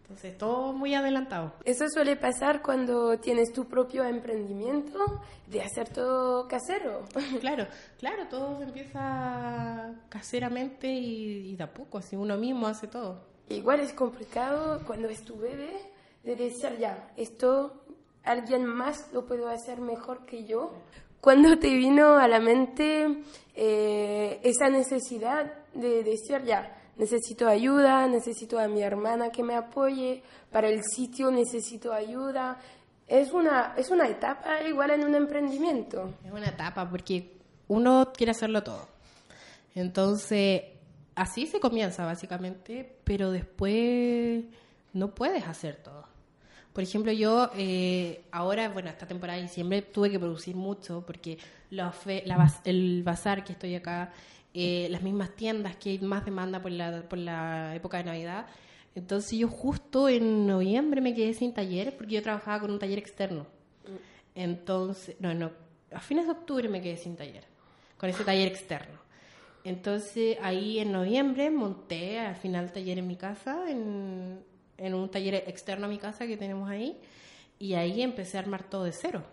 Entonces 0.04 0.38
todo 0.38 0.74
muy 0.74 0.94
adelantado. 0.94 1.54
Eso 1.66 1.86
suele 1.90 2.16
pasar 2.16 2.62
cuando 2.62 3.18
tienes 3.20 3.52
tu 3.52 3.66
propio 3.66 4.04
emprendimiento 4.04 5.22
de 5.48 5.62
hacer 5.62 5.90
todo 5.90 6.48
casero. 6.48 7.04
Claro, 7.40 7.68
claro, 7.98 8.28
todo 8.30 8.58
se 8.60 8.64
empieza 8.66 9.96
caseramente 10.10 10.88
y, 10.88 11.52
y 11.52 11.56
de 11.56 11.64
a 11.64 11.74
poco, 11.74 11.98
así 11.98 12.16
uno 12.16 12.38
mismo 12.38 12.68
hace 12.68 12.88
todo. 12.88 13.22
Igual 13.50 13.80
es 13.80 13.94
complicado 13.94 14.82
cuando 14.86 15.10
es 15.10 15.24
tu 15.24 15.38
bebé 15.38 15.72
de 16.24 16.36
decir 16.36 16.78
ya, 16.80 17.12
esto 17.18 17.84
alguien 18.24 18.66
más 18.66 19.12
lo 19.14 19.26
puede 19.26 19.50
hacer 19.52 19.80
mejor 19.80 20.26
que 20.26 20.46
yo. 20.46 20.74
Cuando 21.22 21.58
te 21.58 21.74
vino 21.74 22.16
a 22.16 22.28
la 22.28 22.40
mente 22.40 23.24
eh, 23.56 24.40
esa 24.44 24.70
necesidad 24.70 25.54
de 25.74 26.04
decir 26.04 26.44
ya, 26.44 26.83
necesito 26.98 27.48
ayuda, 27.48 28.08
necesito 28.08 28.60
a 28.60 28.68
mi 28.68 28.82
hermana 28.82 29.30
que 29.32 29.44
me 29.44 29.56
apoye, 29.56 30.24
para 30.52 30.68
el 30.70 30.82
sitio 30.84 31.32
necesito 31.32 31.94
ayuda. 31.94 32.60
Es 33.08 33.32
una, 33.34 33.74
es 33.78 33.90
una 33.90 34.08
etapa 34.08 34.62
igual 34.62 34.92
en 34.92 35.04
un 35.04 35.16
emprendimiento. 35.16 36.14
Es 36.26 36.32
una 36.32 36.48
etapa 36.48 36.90
porque 36.90 37.38
uno 37.68 38.12
quiere 38.16 38.32
hacerlo 38.32 38.64
todo. 38.64 38.88
Entonces, 39.76 40.64
así 41.16 41.48
se 41.48 41.60
comienza 41.60 42.06
básicamente, 42.06 42.98
pero 43.04 43.32
después 43.32 44.44
no 44.94 45.14
puedes 45.16 45.46
hacer 45.48 45.78
todo. 45.78 46.04
Por 46.74 46.84
ejemplo, 46.84 47.12
yo 47.12 47.52
eh, 47.56 48.24
ahora, 48.32 48.70
bueno, 48.70 48.90
esta 48.90 49.06
temporada 49.06 49.38
de 49.38 49.44
diciembre 49.44 49.82
tuve 49.84 50.10
que 50.10 50.20
producir 50.20 50.56
mucho 50.56 51.04
porque 51.06 51.38
la 51.70 51.92
fe- 51.92 52.24
la 52.26 52.52
el 52.66 53.04
bazar 53.04 53.44
que 53.44 53.54
estoy 53.54 53.76
acá, 53.76 54.12
eh, 54.54 54.88
las 54.90 55.02
mismas 55.02 55.36
tiendas 55.36 55.76
que 55.76 55.92
hay 55.92 56.00
más 56.00 56.26
demanda 56.26 56.62
por 56.62 56.72
la, 56.72 57.08
por 57.10 57.18
la 57.18 57.76
época 57.76 57.98
de 57.98 58.04
Navidad. 58.04 58.48
Entonces 58.96 59.40
yo 59.40 59.48
justo 59.48 60.08
en 60.08 60.46
noviembre 60.46 61.02
me 61.02 61.16
quedé 61.16 61.34
sin 61.34 61.54
taller 61.54 61.98
porque 61.98 62.16
yo 62.16 62.22
trabajaba 62.22 62.62
con 62.62 62.72
un 62.72 62.80
taller 62.80 63.00
externo. 63.00 63.48
Entonces, 64.36 65.16
no, 65.20 65.34
no, 65.34 65.52
a 65.92 66.00
fines 66.00 66.26
de 66.26 66.32
octubre 66.32 66.68
me 66.68 66.82
quedé 66.82 66.98
sin 66.98 67.16
taller, 67.16 67.46
con 67.98 68.10
ese 68.10 68.24
taller 68.24 68.48
externo. 68.48 69.00
Entonces 69.64 70.38
ahí 70.42 70.80
en 70.80 70.92
noviembre 70.92 71.50
monté 71.50 72.20
al 72.20 72.36
final 72.36 72.72
taller 72.72 73.00
en 73.00 73.08
mi 73.08 73.16
casa, 73.16 73.70
en, 73.70 74.44
en 74.78 74.94
un 74.94 75.10
taller 75.10 75.36
externo 75.48 75.86
a 75.86 75.90
mi 75.90 75.98
casa 75.98 76.28
que 76.28 76.36
tenemos 76.36 76.70
ahí, 76.70 77.00
y 77.60 77.76
ahí 77.76 78.02
empecé 78.02 78.38
a 78.38 78.42
armar 78.42 78.64
todo 78.64 78.84
de 78.84 78.92
cero, 78.92 79.24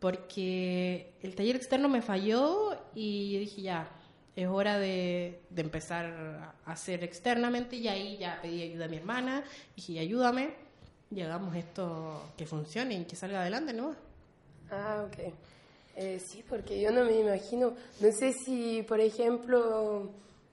porque 0.00 1.14
el 1.22 1.34
taller 1.34 1.54
externo 1.54 1.88
me 1.88 2.02
falló 2.02 2.76
y 2.94 3.32
yo 3.32 3.38
dije 3.38 3.62
ya, 3.62 3.88
es 4.34 4.48
hora 4.48 4.78
de, 4.78 5.40
de 5.50 5.62
empezar 5.62 6.06
a 6.06 6.72
hacer 6.72 7.04
externamente 7.04 7.76
y 7.76 7.88
ahí 7.88 8.16
ya 8.18 8.40
pedí 8.40 8.62
ayuda 8.62 8.86
a 8.86 8.88
mi 8.88 8.96
hermana, 8.96 9.44
dije 9.76 10.00
ayúdame, 10.00 10.54
llegamos 11.10 11.54
esto 11.56 12.32
que 12.36 12.46
funcione 12.46 12.94
y 12.94 13.04
que 13.04 13.16
salga 13.16 13.42
adelante, 13.42 13.72
¿no? 13.72 13.94
Ah, 14.70 15.04
ok. 15.06 15.32
Eh, 15.96 16.18
sí, 16.18 16.42
porque 16.48 16.80
yo 16.80 16.90
no 16.90 17.04
me 17.04 17.20
imagino, 17.20 17.74
no 18.00 18.12
sé 18.12 18.32
si, 18.32 18.82
por 18.82 19.00
ejemplo, 19.00 20.10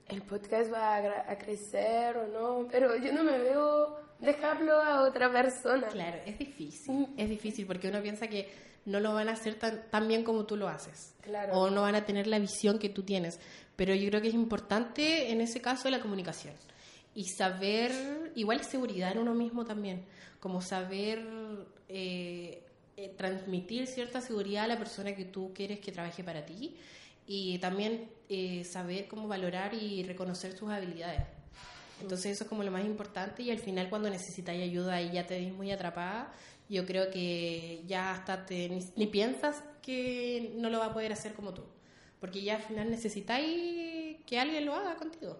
el 0.08 0.22
podcast 0.22 0.70
va 0.70 0.96
a, 0.96 1.32
a 1.32 1.38
crecer 1.38 2.16
o 2.18 2.26
no, 2.26 2.68
pero 2.70 2.94
yo 2.96 3.12
no 3.12 3.24
me 3.24 3.38
veo 3.38 3.96
dejarlo 4.18 4.74
a 4.74 5.08
otra 5.08 5.32
persona. 5.32 5.88
Claro, 5.88 6.18
es 6.26 6.38
difícil, 6.38 7.06
es 7.16 7.30
difícil 7.30 7.66
porque 7.66 7.88
uno 7.88 8.02
piensa 8.02 8.26
que 8.28 8.50
no 8.84 9.00
lo 9.00 9.14
van 9.14 9.28
a 9.28 9.32
hacer 9.32 9.54
tan, 9.54 9.88
tan 9.90 10.08
bien 10.08 10.24
como 10.24 10.44
tú 10.44 10.56
lo 10.56 10.68
haces. 10.68 11.14
Claro. 11.22 11.54
O 11.54 11.70
no 11.70 11.82
van 11.82 11.94
a 11.94 12.04
tener 12.04 12.26
la 12.26 12.38
visión 12.38 12.78
que 12.78 12.88
tú 12.88 13.02
tienes. 13.02 13.38
Pero 13.80 13.94
yo 13.94 14.10
creo 14.10 14.20
que 14.20 14.28
es 14.28 14.34
importante 14.34 15.32
en 15.32 15.40
ese 15.40 15.62
caso 15.62 15.88
la 15.88 16.00
comunicación. 16.00 16.52
Y 17.14 17.24
saber, 17.28 18.30
igual 18.34 18.62
seguridad 18.62 19.12
en 19.12 19.20
uno 19.20 19.32
mismo 19.32 19.64
también, 19.64 20.04
como 20.38 20.60
saber 20.60 21.26
eh, 21.88 22.62
eh, 22.98 23.14
transmitir 23.16 23.86
cierta 23.86 24.20
seguridad 24.20 24.64
a 24.64 24.68
la 24.68 24.76
persona 24.76 25.16
que 25.16 25.24
tú 25.24 25.52
quieres 25.54 25.80
que 25.80 25.92
trabaje 25.92 26.22
para 26.22 26.44
ti 26.44 26.76
y 27.26 27.58
también 27.58 28.10
eh, 28.28 28.64
saber 28.64 29.08
cómo 29.08 29.26
valorar 29.26 29.72
y 29.72 30.02
reconocer 30.02 30.54
sus 30.54 30.68
habilidades. 30.68 31.22
Entonces 32.02 32.32
eso 32.32 32.44
es 32.44 32.50
como 32.50 32.62
lo 32.62 32.70
más 32.70 32.84
importante 32.84 33.44
y 33.44 33.50
al 33.50 33.60
final 33.60 33.88
cuando 33.88 34.10
necesitáis 34.10 34.62
ayuda 34.62 35.00
y 35.00 35.12
ya 35.12 35.26
te 35.26 35.40
ves 35.40 35.54
muy 35.54 35.70
atrapada, 35.70 36.34
yo 36.68 36.84
creo 36.84 37.10
que 37.10 37.82
ya 37.86 38.12
hasta 38.12 38.44
te, 38.44 38.68
ni, 38.94 39.06
piensas 39.06 39.64
que 39.80 40.52
no 40.56 40.68
lo 40.68 40.80
va 40.80 40.88
a 40.88 40.92
poder 40.92 41.14
hacer 41.14 41.32
como 41.32 41.54
tú, 41.54 41.62
porque 42.20 42.42
ya 42.42 42.56
al 42.56 42.62
final 42.62 42.90
necesitáis 42.90 44.16
que 44.26 44.38
alguien 44.38 44.66
lo 44.66 44.74
haga 44.74 44.96
contigo 44.96 45.36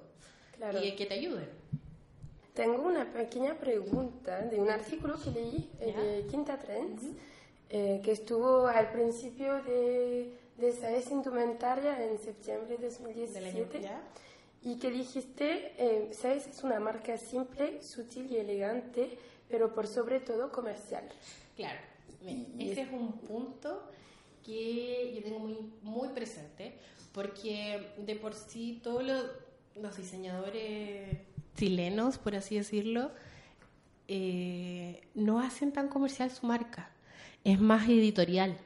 y 0.83 0.93
que 0.93 1.07
te 1.07 1.15
ayude. 1.15 1.49
Tengo 2.55 2.83
una 2.83 3.13
pequeña 3.13 3.55
pregunta 3.55 4.41
de 4.41 4.61
un 4.61 4.71
artículo 4.71 5.19
que 5.23 5.31
leí 5.31 5.71
eh, 5.81 5.95
de 5.95 6.27
Quinta 6.27 6.59
Trends, 6.59 7.03
eh, 7.71 8.01
que 8.03 8.13
estuvo 8.13 8.67
al 8.67 8.91
principio 8.91 9.63
de, 9.63 10.37
de 10.59 10.73
SAES 10.73 11.11
Indumentaria 11.11 12.05
en 12.05 12.19
septiembre 12.19 12.77
de 12.77 12.89
2017. 12.89 13.89
Y 14.63 14.79
que 14.79 14.91
dijiste, 14.91 15.73
eh, 15.79 16.11
es 16.11 16.63
una 16.65 16.81
marca 16.81 17.17
simple, 17.17 17.83
sutil 17.83 18.31
y 18.31 18.37
elegante, 18.37 19.17
pero 19.49 19.73
por 19.73 19.87
sobre 19.87 20.21
todo 20.21 20.53
comercial. 20.53 21.09
Claro, 21.57 21.79
ese 22.59 22.83
es 22.83 22.93
un 22.93 23.13
punto 23.13 23.91
que 24.45 25.13
yo 25.15 25.23
tengo 25.23 25.39
muy, 25.83 26.09
presente, 26.09 26.75
porque 27.13 27.93
de 27.99 28.17
por 28.17 28.35
sí 28.35 28.81
todos 28.83 29.05
los, 29.05 29.97
diseñadores 29.97 31.19
chilenos, 31.57 32.19
por 32.19 32.35
así 32.35 32.57
decirlo, 32.57 33.11
eh, 34.09 35.03
no 35.15 35.41
hacen 35.41 35.73
tan 35.73 35.89
comercial 35.89 36.31
su 36.31 36.47
marca, 36.47 36.91
es 37.45 37.61
más 37.61 37.89
editorial. 37.89 38.57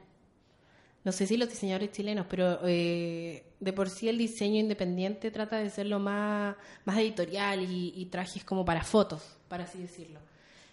No 1.04 1.12
sé 1.12 1.26
si 1.26 1.36
los 1.36 1.50
diseñadores 1.50 1.92
chilenos, 1.92 2.26
pero 2.30 2.60
eh, 2.66 3.44
de 3.60 3.72
por 3.74 3.90
sí 3.90 4.08
el 4.08 4.16
diseño 4.16 4.58
independiente 4.58 5.30
trata 5.30 5.58
de 5.58 5.68
ser 5.68 5.86
lo 5.86 5.98
más, 5.98 6.56
más 6.86 6.98
editorial 6.98 7.60
y, 7.62 7.92
y 7.94 8.06
trajes 8.06 8.42
como 8.42 8.64
para 8.64 8.82
fotos, 8.82 9.22
para 9.48 9.64
así 9.64 9.78
decirlo. 9.78 10.20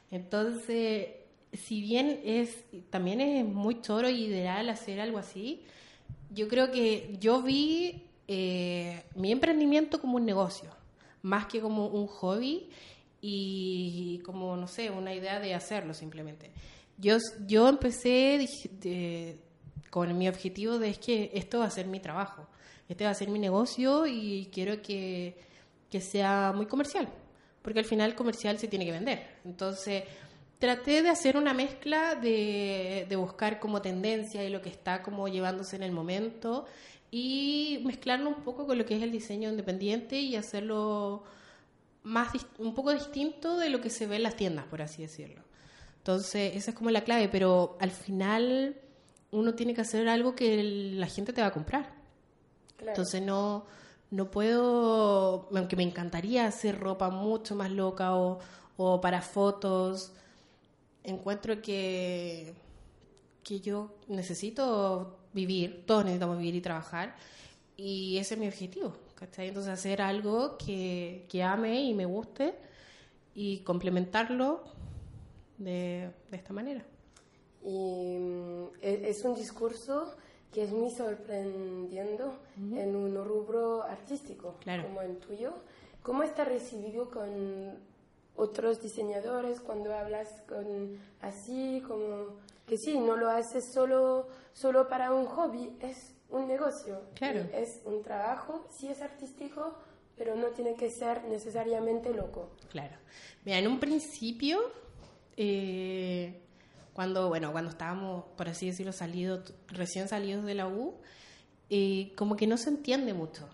Entonces, 0.10 1.08
si 1.54 1.82
bien 1.82 2.22
es 2.24 2.64
también 2.90 3.22
es 3.22 3.46
muy 3.46 3.82
choro 3.82 4.10
y 4.10 4.26
ideal 4.26 4.70
hacer 4.70 5.00
algo 5.00 5.18
así, 5.18 5.64
yo 6.30 6.48
creo 6.48 6.72
que 6.72 7.18
yo 7.20 7.42
vi 7.42 8.04
eh, 8.28 9.04
mi 9.16 9.32
emprendimiento 9.32 10.00
como 10.00 10.18
un 10.18 10.26
negocio, 10.26 10.70
más 11.22 11.48
que 11.48 11.60
como 11.60 11.88
un 11.88 12.08
hobby 12.08 12.70
y 13.22 14.20
como, 14.26 14.56
no 14.56 14.68
sé, 14.68 14.90
una 14.90 15.14
idea 15.14 15.40
de 15.40 15.54
hacerlo 15.54 15.94
simplemente. 15.94 16.52
Yo, 16.98 17.18
yo 17.48 17.68
empecé 17.68 19.40
con 19.90 20.18
mi 20.18 20.30
objetivo 20.30 20.80
de 20.80 20.90
es 20.90 21.00
que 21.00 21.32
esto 21.34 21.60
va 21.60 21.66
a 21.66 21.72
ser 21.72 21.88
mi 21.88 22.00
trabajo, 22.00 22.48
este 22.88 23.04
va 23.04 23.12
a 23.12 23.16
ser 23.16 23.30
mi 23.30 23.40
negocio 23.40 24.08
y 24.08 24.50
quiero 24.52 24.82
que, 24.82 25.36
que 25.90 26.02
sea 26.02 26.54
muy 26.56 26.66
comercial 26.66 27.10
porque 27.62 27.80
al 27.80 27.86
final 27.86 28.16
comercial 28.16 28.58
se 28.58 28.68
tiene 28.68 28.86
que 28.86 28.92
vender. 28.92 29.38
Entonces, 29.46 30.04
traté 30.62 31.02
de 31.02 31.10
hacer 31.10 31.36
una 31.36 31.54
mezcla 31.54 32.16
de, 32.16 33.06
de, 33.10 33.16
buscar 33.18 33.60
como 33.60 33.82
tendencia 33.82 34.46
y 34.46 34.50
lo 34.50 34.62
que 34.62 34.70
está 34.70 35.04
como 35.04 35.28
llevándose 35.28 35.76
en 35.76 35.84
el 35.84 35.92
momento 35.92 36.66
y 37.12 37.82
mezclarlo 37.84 38.30
un 38.30 38.44
poco 38.44 38.66
con 38.66 38.78
lo 38.78 38.86
que 38.86 38.96
es 38.96 39.04
el 39.04 39.12
diseño 39.12 39.50
independiente 39.50 40.22
y 40.22 40.38
hacerlo 40.38 41.24
más 42.04 42.30
un 42.58 42.74
poco 42.74 42.94
distinto 42.94 43.58
de 43.58 43.70
lo 43.70 43.82
que 43.82 43.90
se 43.90 44.08
ve 44.08 44.16
en 44.16 44.24
las 44.24 44.38
tiendas, 44.38 44.66
por 44.68 44.82
así 44.82 45.02
decirlo. 45.02 45.42
Entonces, 45.98 46.56
esa 46.56 46.72
es 46.72 46.78
como 46.78 46.90
la 46.90 47.04
clave, 47.04 47.28
pero 47.28 47.78
al 47.82 47.92
final 47.92 48.78
uno 49.32 49.54
tiene 49.54 49.74
que 49.74 49.82
hacer 49.82 50.08
algo 50.08 50.34
que 50.34 50.64
la 50.64 51.08
gente 51.08 51.34
te 51.34 51.42
va 51.42 51.48
a 51.48 51.54
comprar. 51.54 51.94
Entonces, 52.80 53.22
no 53.22 53.66
no 54.12 54.30
puedo, 54.30 55.48
aunque 55.56 55.78
me 55.78 55.84
encantaría 55.84 56.46
hacer 56.46 56.80
ropa 56.80 57.10
mucho 57.10 57.56
más 57.56 57.72
loca 57.72 58.14
o, 58.14 58.40
para 59.02 59.22
fotos, 59.22 60.12
encuentro 61.04 61.62
que, 61.62 62.54
que 63.44 63.60
yo 63.60 63.96
necesito 64.08 65.18
vivir, 65.34 65.86
todos 65.86 66.04
necesitamos 66.06 66.38
vivir 66.38 66.56
y 66.56 66.62
trabajar, 66.62 67.16
y 67.78 68.18
ese 68.18 68.36
es 68.36 68.40
mi 68.40 68.48
objetivo, 68.48 68.94
¿cachai? 69.16 69.48
Entonces 69.48 69.72
hacer 69.72 70.02
algo 70.02 70.58
que, 70.58 71.26
que 71.30 71.44
ame 71.44 71.82
y 71.82 71.94
me 71.94 72.06
guste 72.06 72.54
y 73.34 73.60
complementarlo 73.60 74.64
de, 75.58 76.12
de 76.30 76.38
esta 76.38 76.54
manera. 76.54 76.84
Y 77.64 78.18
mm, 78.20 78.64
e, 78.82 79.10
es 79.10 79.24
un 79.24 79.36
discurso 79.36 80.16
que 80.52 80.64
es 80.64 80.72
muy 80.72 80.92
sorprendiendo 80.92 82.34
en 82.58 82.96
un 82.96 83.16
rubro 83.24 83.84
artístico 83.84 84.56
como 84.66 85.02
el 85.02 85.18
tuyo. 85.18 85.54
¿Cómo 86.04 86.24
está 86.24 86.44
recibido 86.44 87.10
con 87.10 87.78
otros 88.42 88.82
diseñadores 88.82 89.60
cuando 89.62 89.94
hablas 89.94 90.28
con 90.48 90.98
así 91.22 91.82
como 91.88 92.40
que 92.66 92.78
sí, 92.78 93.00
no 93.00 93.16
lo 93.18 93.30
haces 93.30 93.72
solo, 93.74 94.28
solo 94.54 94.88
para 94.88 95.14
un 95.14 95.26
hobby, 95.26 95.78
es 95.82 96.16
un 96.30 96.48
negocio, 96.48 97.02
claro. 97.14 97.42
es 97.54 97.82
un 97.86 98.02
trabajo, 98.02 98.66
sí 98.80 98.88
es 98.88 99.02
artístico, 99.02 99.78
pero 100.16 100.36
no 100.36 100.48
tiene 100.50 100.76
que 100.76 100.90
ser 100.90 101.24
necesariamente 101.26 102.14
loco. 102.14 102.52
Claro. 102.70 102.96
Mira, 103.44 103.60
en 103.60 103.68
un 103.68 103.80
principio 103.80 104.60
eh, 105.38 106.42
cuando, 106.94 107.30
bueno, 107.30 107.52
cuando 107.52 107.72
estábamos, 107.72 108.26
por 108.38 108.50
así 108.50 108.68
decirlo, 108.68 108.94
salidos, 108.94 109.54
recién 109.68 110.08
salidos 110.08 110.46
de 110.46 110.56
la 110.56 110.68
U, 110.68 110.96
eh, 111.70 112.14
como 112.16 112.36
que 112.36 112.48
no 112.48 112.58
se 112.58 112.70
entiende 112.70 113.14
mucho. 113.14 113.48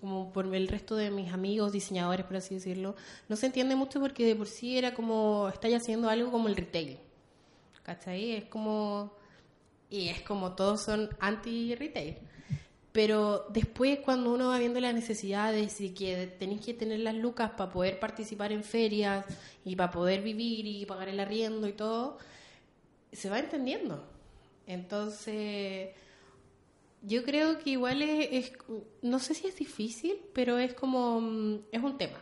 Como 0.00 0.32
por 0.32 0.54
el 0.54 0.68
resto 0.68 0.96
de 0.96 1.10
mis 1.10 1.32
amigos, 1.32 1.72
diseñadores, 1.72 2.24
por 2.24 2.36
así 2.36 2.54
decirlo, 2.54 2.96
no 3.28 3.36
se 3.36 3.46
entiende 3.46 3.76
mucho 3.76 4.00
porque 4.00 4.24
de 4.24 4.34
por 4.34 4.46
sí 4.46 4.78
era 4.78 4.94
como, 4.94 5.48
estáis 5.52 5.76
haciendo 5.76 6.08
algo 6.08 6.30
como 6.30 6.48
el 6.48 6.56
retail. 6.56 6.98
¿Cachai? 7.82 8.32
Es 8.32 8.44
como, 8.44 9.12
y 9.90 10.08
es 10.08 10.22
como 10.22 10.52
todos 10.54 10.82
son 10.82 11.10
anti-retail. 11.20 12.16
Pero 12.92 13.46
después 13.50 14.00
cuando 14.00 14.32
uno 14.32 14.48
va 14.48 14.58
viendo 14.58 14.80
las 14.80 14.94
necesidades 14.94 15.80
y 15.80 15.90
que 15.90 16.26
tenéis 16.38 16.62
que 16.62 16.74
tener 16.74 17.00
las 17.00 17.14
lucas 17.14 17.52
para 17.56 17.70
poder 17.70 18.00
participar 18.00 18.52
en 18.52 18.64
ferias 18.64 19.24
y 19.64 19.76
para 19.76 19.92
poder 19.92 20.22
vivir 20.22 20.66
y 20.66 20.86
pagar 20.86 21.08
el 21.08 21.20
arriendo 21.20 21.68
y 21.68 21.72
todo, 21.72 22.18
se 23.12 23.30
va 23.30 23.38
entendiendo. 23.38 24.04
Entonces, 24.66 25.90
yo 27.02 27.24
creo 27.24 27.58
que 27.58 27.70
igual 27.70 28.02
es, 28.02 28.52
no 29.02 29.18
sé 29.18 29.34
si 29.34 29.46
es 29.46 29.56
difícil, 29.56 30.18
pero 30.34 30.58
es 30.58 30.74
como, 30.74 31.20
mm, 31.20 31.60
es 31.72 31.82
un 31.82 31.98
tema. 31.98 32.18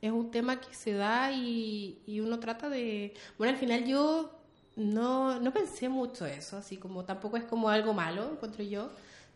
Es 0.00 0.12
un 0.12 0.30
tema 0.30 0.60
que 0.60 0.74
se 0.74 0.92
da 0.92 1.32
y, 1.32 1.98
y 2.06 2.20
uno 2.20 2.38
trata 2.38 2.68
de... 2.68 3.14
Bueno, 3.36 3.52
al 3.52 3.58
final 3.58 3.84
yo 3.84 4.30
no, 4.76 5.40
no 5.40 5.52
pensé 5.52 5.88
mucho 5.88 6.24
eso, 6.26 6.56
así 6.56 6.76
como 6.76 7.04
tampoco 7.04 7.36
es 7.36 7.44
como 7.44 7.68
algo 7.68 7.94
malo, 7.94 8.30
encuentro 8.32 8.62
yo, 8.62 8.90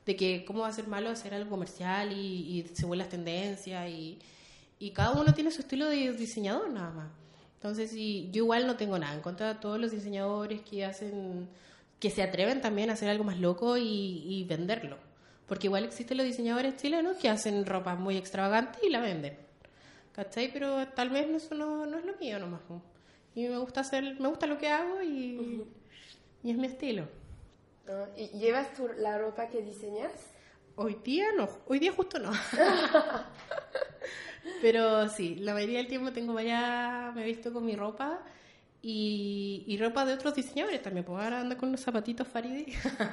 de 0.07 0.17
que 0.17 0.45
cómo 0.45 0.61
va 0.61 0.69
a 0.69 0.73
ser 0.73 0.87
malo 0.87 1.11
hacer 1.11 1.35
algo 1.35 1.51
comercial 1.51 2.13
y, 2.13 2.17
y 2.61 2.71
según 2.75 2.99
las 2.99 3.09
tendencias 3.09 3.89
y, 3.89 4.19
y 4.79 4.91
cada 4.91 5.13
uno 5.13 5.35
tiene 5.35 5.51
su 5.51 5.63
estilo 5.63 5.87
de 5.87 6.13
diseñador 6.13 6.71
nada 6.71 6.91
más. 6.91 7.09
Entonces, 7.55 7.91
sí, 7.93 8.29
yo 8.33 8.43
igual 8.43 8.67
no 8.67 8.77
tengo 8.77 8.99
nada 8.99 9.15
en 9.15 9.21
contra 9.21 9.55
de 9.55 9.61
todos 9.61 9.79
los 9.79 9.93
diseñadores 9.93 10.63
que 10.63 10.85
hacen, 10.85 11.49
que 12.03 12.11
se 12.11 12.25
atreven 12.25 12.61
también 12.61 12.91
a 12.91 12.95
hacer 12.95 13.09
algo 13.09 13.23
más 13.23 13.39
loco 13.39 13.77
y, 13.79 14.45
venderlo. 14.49 14.99
Porque 15.47 15.69
igual 15.69 15.85
existen 15.85 16.17
los 16.17 16.27
diseñadores 16.27 16.75
chilenos 16.75 17.17
que 17.17 17.29
hacen 17.29 17.65
ropa 17.65 17.95
muy 17.95 18.17
extravagante 18.17 18.81
y 18.85 18.91
la 18.91 19.01
venden. 19.01 19.39
¿Cachai? 20.11 20.53
Pero 20.53 20.89
tal 20.89 21.11
vez 21.11 21.29
eso 21.29 21.55
no, 21.55 21.87
no 21.87 21.99
es 21.99 22.05
lo 22.05 22.17
mío 22.17 22.41
nomás. 22.41 22.63
Y 23.37 23.47
me 23.47 23.57
gusta 23.57 23.83
hacer, 23.83 24.19
me 24.19 24.27
gusta 24.27 24.49
lo 24.49 24.59
que 24.59 24.67
hago 24.67 25.01
y, 25.01 25.63
y 26.43 26.51
es 26.51 26.57
mi 26.57 26.67
estilo. 26.67 27.07
Ah, 27.89 28.09
¿Y 28.17 28.37
llevas 28.37 28.75
tú 28.75 28.89
la 28.99 29.17
ropa 29.19 29.47
que 29.47 29.63
diseñas? 29.63 30.11
Hoy 30.75 30.99
día 31.05 31.27
no, 31.37 31.49
hoy 31.69 31.79
día 31.79 31.93
justo 31.93 32.19
no. 32.19 32.33
Pero 34.61 35.09
sí, 35.09 35.37
la 35.37 35.55
mayoría 35.55 35.79
del 35.79 35.87
tiempo 35.87 36.11
tengo 36.11 36.35
vaya, 36.35 37.13
me 37.15 37.23
he 37.23 37.27
visto 37.27 37.53
con 37.53 37.65
mi 37.65 37.77
ropa 37.77 38.25
y, 38.83 39.63
y 39.67 39.79
ropa 39.79 40.05
de 40.05 40.15
otros 40.15 40.35
diseñadores 40.35 40.83
también. 40.83 41.05
Pues 41.07 41.23
ahora 41.23 41.41
ando 41.41 41.57
con 41.57 41.69
unos 41.69 41.81
zapatitos 41.81 42.27
Faridi, 42.27 42.67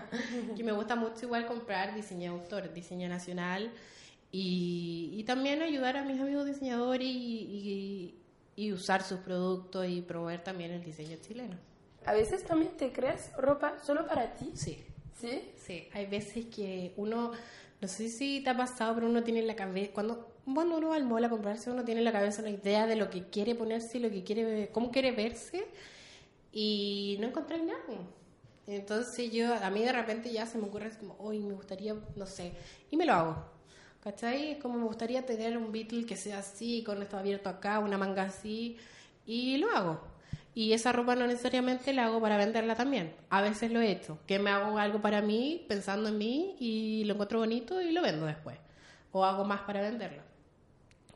que 0.57 0.63
me 0.63 0.71
gusta 0.71 0.95
mucho 0.95 1.25
igual 1.25 1.45
comprar 1.45 1.93
diseño 1.95 2.31
autor, 2.31 2.73
diseño 2.73 3.07
nacional. 3.07 3.71
Y, 4.31 5.11
y 5.13 5.23
también 5.23 5.61
ayudar 5.61 5.97
a 5.97 6.03
mis 6.03 6.19
amigos 6.19 6.45
diseñadores 6.45 7.07
y, 7.07 7.11
y, 7.11 8.15
y 8.55 8.73
usar 8.73 9.03
sus 9.03 9.19
productos 9.19 9.87
y 9.87 10.01
promover 10.01 10.43
también 10.43 10.71
el 10.71 10.83
diseño 10.83 11.17
chileno. 11.21 11.55
¿A 12.05 12.13
veces 12.13 12.43
también 12.43 12.71
te 12.77 12.91
creas 12.91 13.31
ropa 13.37 13.77
solo 13.83 14.07
para 14.07 14.33
ti? 14.33 14.51
Sí, 14.55 14.83
¿Sí? 15.19 15.51
sí. 15.57 15.87
Hay 15.93 16.05
veces 16.05 16.45
que 16.45 16.93
uno, 16.97 17.31
no 17.81 17.87
sé 17.87 18.09
si 18.09 18.41
te 18.41 18.49
ha 18.49 18.57
pasado, 18.57 18.95
pero 18.95 19.07
uno 19.07 19.23
tiene 19.23 19.41
en 19.41 19.47
la 19.47 19.55
cabeza, 19.55 19.91
cuando, 19.93 20.28
cuando 20.53 20.77
uno 20.77 20.89
va 20.89 20.95
al 20.95 21.05
mall 21.05 21.23
a 21.25 21.29
comprarse, 21.29 21.71
uno 21.71 21.83
tiene 21.83 22.01
en 22.01 22.05
la 22.05 22.11
cabeza 22.11 22.41
una 22.41 22.51
idea 22.51 22.87
de 22.87 22.95
lo 22.95 23.09
que 23.09 23.29
quiere 23.29 23.55
ponerse 23.55 23.97
y 23.97 24.01
lo 24.01 24.09
que 24.09 24.23
quiere, 24.23 24.69
cómo 24.71 24.91
quiere 24.91 25.11
verse 25.11 25.65
y 26.51 27.17
no 27.19 27.27
encontré 27.27 27.61
nada. 27.61 27.79
Entonces 28.67 29.31
yo, 29.31 29.53
a 29.53 29.69
mí 29.69 29.83
de 29.83 29.91
repente 29.91 30.31
ya 30.31 30.45
se 30.45 30.57
me 30.57 30.65
ocurre 30.65 30.91
como, 30.91 31.15
hoy 31.19 31.39
me 31.39 31.53
gustaría, 31.53 31.95
no 32.15 32.25
sé, 32.25 32.53
y 32.91 32.97
me 32.97 33.05
lo 33.05 33.13
hago. 33.13 33.59
¿Cachai? 34.03 34.51
Es 34.51 34.57
como 34.59 34.77
me 34.77 34.85
gustaría 34.85 35.25
tener 35.25 35.57
un 35.57 35.71
Beatle 35.71 36.05
que 36.05 36.15
sea 36.15 36.39
así, 36.39 36.83
con 36.83 37.01
esto 37.01 37.17
abierto 37.17 37.49
acá, 37.49 37.79
una 37.79 37.97
manga 37.97 38.23
así, 38.23 38.77
y 39.25 39.57
lo 39.57 39.69
hago. 39.71 39.99
Y 40.55 40.73
esa 40.73 40.91
ropa 40.91 41.15
no 41.15 41.27
necesariamente 41.27 41.93
la 41.93 42.05
hago 42.05 42.21
para 42.21 42.37
venderla 42.37 42.75
también. 42.75 43.13
A 43.29 43.41
veces 43.41 43.71
lo 43.71 43.81
he 43.81 43.91
hecho, 43.91 44.19
que 44.25 44.39
me 44.39 44.51
hago 44.51 44.77
algo 44.77 45.01
para 45.01 45.21
mí, 45.21 45.65
pensando 45.67 46.09
en 46.09 46.17
mí, 46.17 46.55
y 46.59 47.03
lo 47.05 47.13
encuentro 47.13 47.39
bonito 47.39 47.81
y 47.81 47.91
lo 47.91 48.01
vendo 48.01 48.25
después. 48.25 48.57
O 49.11 49.25
hago 49.25 49.43
más 49.43 49.61
para 49.61 49.81
venderlo. 49.81 50.28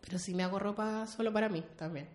Pero 0.06 0.20
sí 0.20 0.34
me 0.34 0.44
hago 0.44 0.60
ropa 0.60 1.08
solo 1.08 1.32
para 1.32 1.50
mí 1.50 1.64
también. 1.78 2.08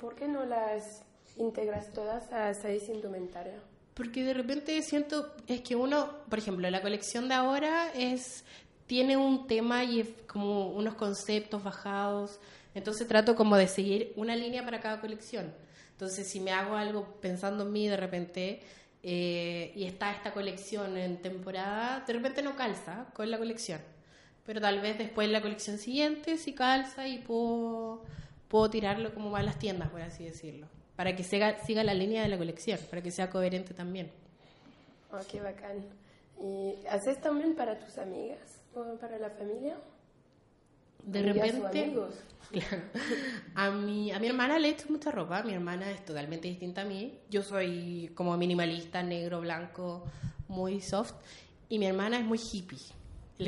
¿Por 0.00 0.14
qué 0.14 0.28
no 0.28 0.44
las 0.44 1.02
integras 1.36 1.92
todas 1.92 2.32
a 2.32 2.50
esa 2.50 2.92
indumentaria? 2.92 3.54
Porque 3.94 4.24
de 4.24 4.32
repente 4.32 4.80
siento, 4.82 5.34
es 5.46 5.60
que 5.60 5.76
uno, 5.76 6.08
por 6.28 6.38
ejemplo, 6.38 6.68
la 6.70 6.80
colección 6.80 7.28
de 7.28 7.34
ahora 7.34 7.92
es 7.94 8.44
tiene 8.86 9.16
un 9.16 9.46
tema 9.46 9.84
y 9.84 10.00
es 10.00 10.08
como 10.26 10.70
unos 10.70 10.94
conceptos 10.94 11.62
bajados. 11.62 12.38
Entonces 12.74 13.06
trato 13.06 13.34
como 13.36 13.56
de 13.56 13.68
seguir 13.68 14.12
una 14.16 14.36
línea 14.36 14.64
para 14.64 14.80
cada 14.80 15.00
colección. 15.00 15.52
Entonces 15.92 16.26
si 16.28 16.40
me 16.40 16.52
hago 16.52 16.76
algo 16.76 17.04
pensando 17.20 17.64
en 17.64 17.72
mí 17.72 17.88
de 17.88 17.96
repente 17.96 18.60
eh, 19.02 19.72
y 19.74 19.84
está 19.84 20.12
esta 20.12 20.32
colección 20.32 20.96
en 20.96 21.20
temporada, 21.22 22.04
de 22.06 22.12
repente 22.12 22.42
no 22.42 22.56
calza 22.56 23.06
con 23.14 23.30
la 23.30 23.38
colección. 23.38 23.80
Pero 24.44 24.60
tal 24.60 24.80
vez 24.80 24.98
después 24.98 25.26
en 25.26 25.32
la 25.32 25.40
colección 25.40 25.78
siguiente 25.78 26.36
sí 26.36 26.52
calza 26.52 27.06
y 27.06 27.18
puedo, 27.18 28.02
puedo 28.48 28.70
tirarlo 28.70 29.14
como 29.14 29.30
va 29.30 29.38
a 29.38 29.42
las 29.42 29.58
tiendas, 29.58 29.90
por 29.90 30.00
así 30.00 30.24
decirlo. 30.24 30.66
Para 30.96 31.14
que 31.16 31.22
siga, 31.22 31.58
siga 31.64 31.84
la 31.84 31.94
línea 31.94 32.22
de 32.22 32.28
la 32.28 32.38
colección, 32.38 32.78
para 32.90 33.02
que 33.02 33.10
sea 33.10 33.30
coherente 33.30 33.72
también. 33.72 34.10
Oh, 35.12 35.18
qué 35.30 35.40
bacán. 35.40 35.84
¿Y 36.40 36.74
haces 36.86 37.20
también 37.20 37.54
para 37.54 37.78
tus 37.78 37.98
amigas 37.98 38.60
o 38.74 38.96
para 38.96 39.18
la 39.18 39.30
familia? 39.30 39.76
De 41.04 41.18
Amigas 41.20 41.54
repente. 41.54 41.92
Claro. 42.50 42.82
A 43.54 43.70
mi, 43.70 44.12
a 44.12 44.18
mi 44.18 44.26
hermana 44.26 44.58
le 44.58 44.68
he 44.68 44.70
hecho 44.72 44.86
mucha 44.90 45.10
ropa. 45.10 45.42
Mi 45.42 45.54
hermana 45.54 45.90
es 45.90 46.04
totalmente 46.04 46.48
distinta 46.48 46.82
a 46.82 46.84
mí. 46.84 47.18
Yo 47.30 47.42
soy 47.42 48.10
como 48.14 48.36
minimalista, 48.36 49.02
negro, 49.02 49.40
blanco, 49.40 50.04
muy 50.48 50.80
soft. 50.80 51.14
Y 51.68 51.78
mi 51.78 51.86
hermana 51.86 52.18
es 52.18 52.24
muy 52.24 52.38
hippie, 52.38 52.78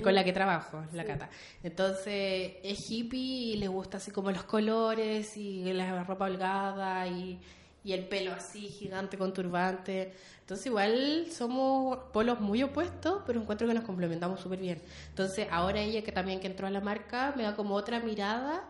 con 0.03 0.15
la 0.15 0.25
que 0.25 0.33
trabajo, 0.33 0.85
la 0.93 1.05
Cata. 1.05 1.29
Entonces 1.63 2.55
es 2.63 2.91
hippie 2.91 3.55
y 3.55 3.57
le 3.57 3.69
gusta 3.69 3.99
así 3.99 4.11
como 4.11 4.31
los 4.31 4.45
colores 4.45 5.37
y 5.37 5.73
la 5.73 6.05
ropa 6.05 6.27
holgada 6.27 7.07
y, 7.07 7.39
y 7.85 7.93
el 7.93 8.05
pelo 8.07 8.33
así 8.33 8.69
gigante 8.69 9.19
con 9.19 9.33
turbante. 9.33 10.13
Entonces 10.41 10.67
igual 10.67 11.27
somos 11.31 11.99
polos 12.13 12.41
muy 12.41 12.63
opuestos, 12.63 13.23
pero 13.27 13.41
encuentro 13.41 13.67
que 13.69 13.75
nos 13.75 13.85
complementamos 13.85 14.41
súper 14.41 14.59
bien. 14.59 14.83
Entonces 15.11 15.47
ahora 15.51 15.81
ella 15.81 16.03
que 16.03 16.13
también 16.13 16.41
que 16.41 16.47
entró 16.47 16.67
a 16.67 16.71
la 16.71 16.81
marca 16.81 17.33
me 17.37 17.43
da 17.45 17.55
como 17.55 17.75
otra 17.75 18.01
mirada, 18.01 18.69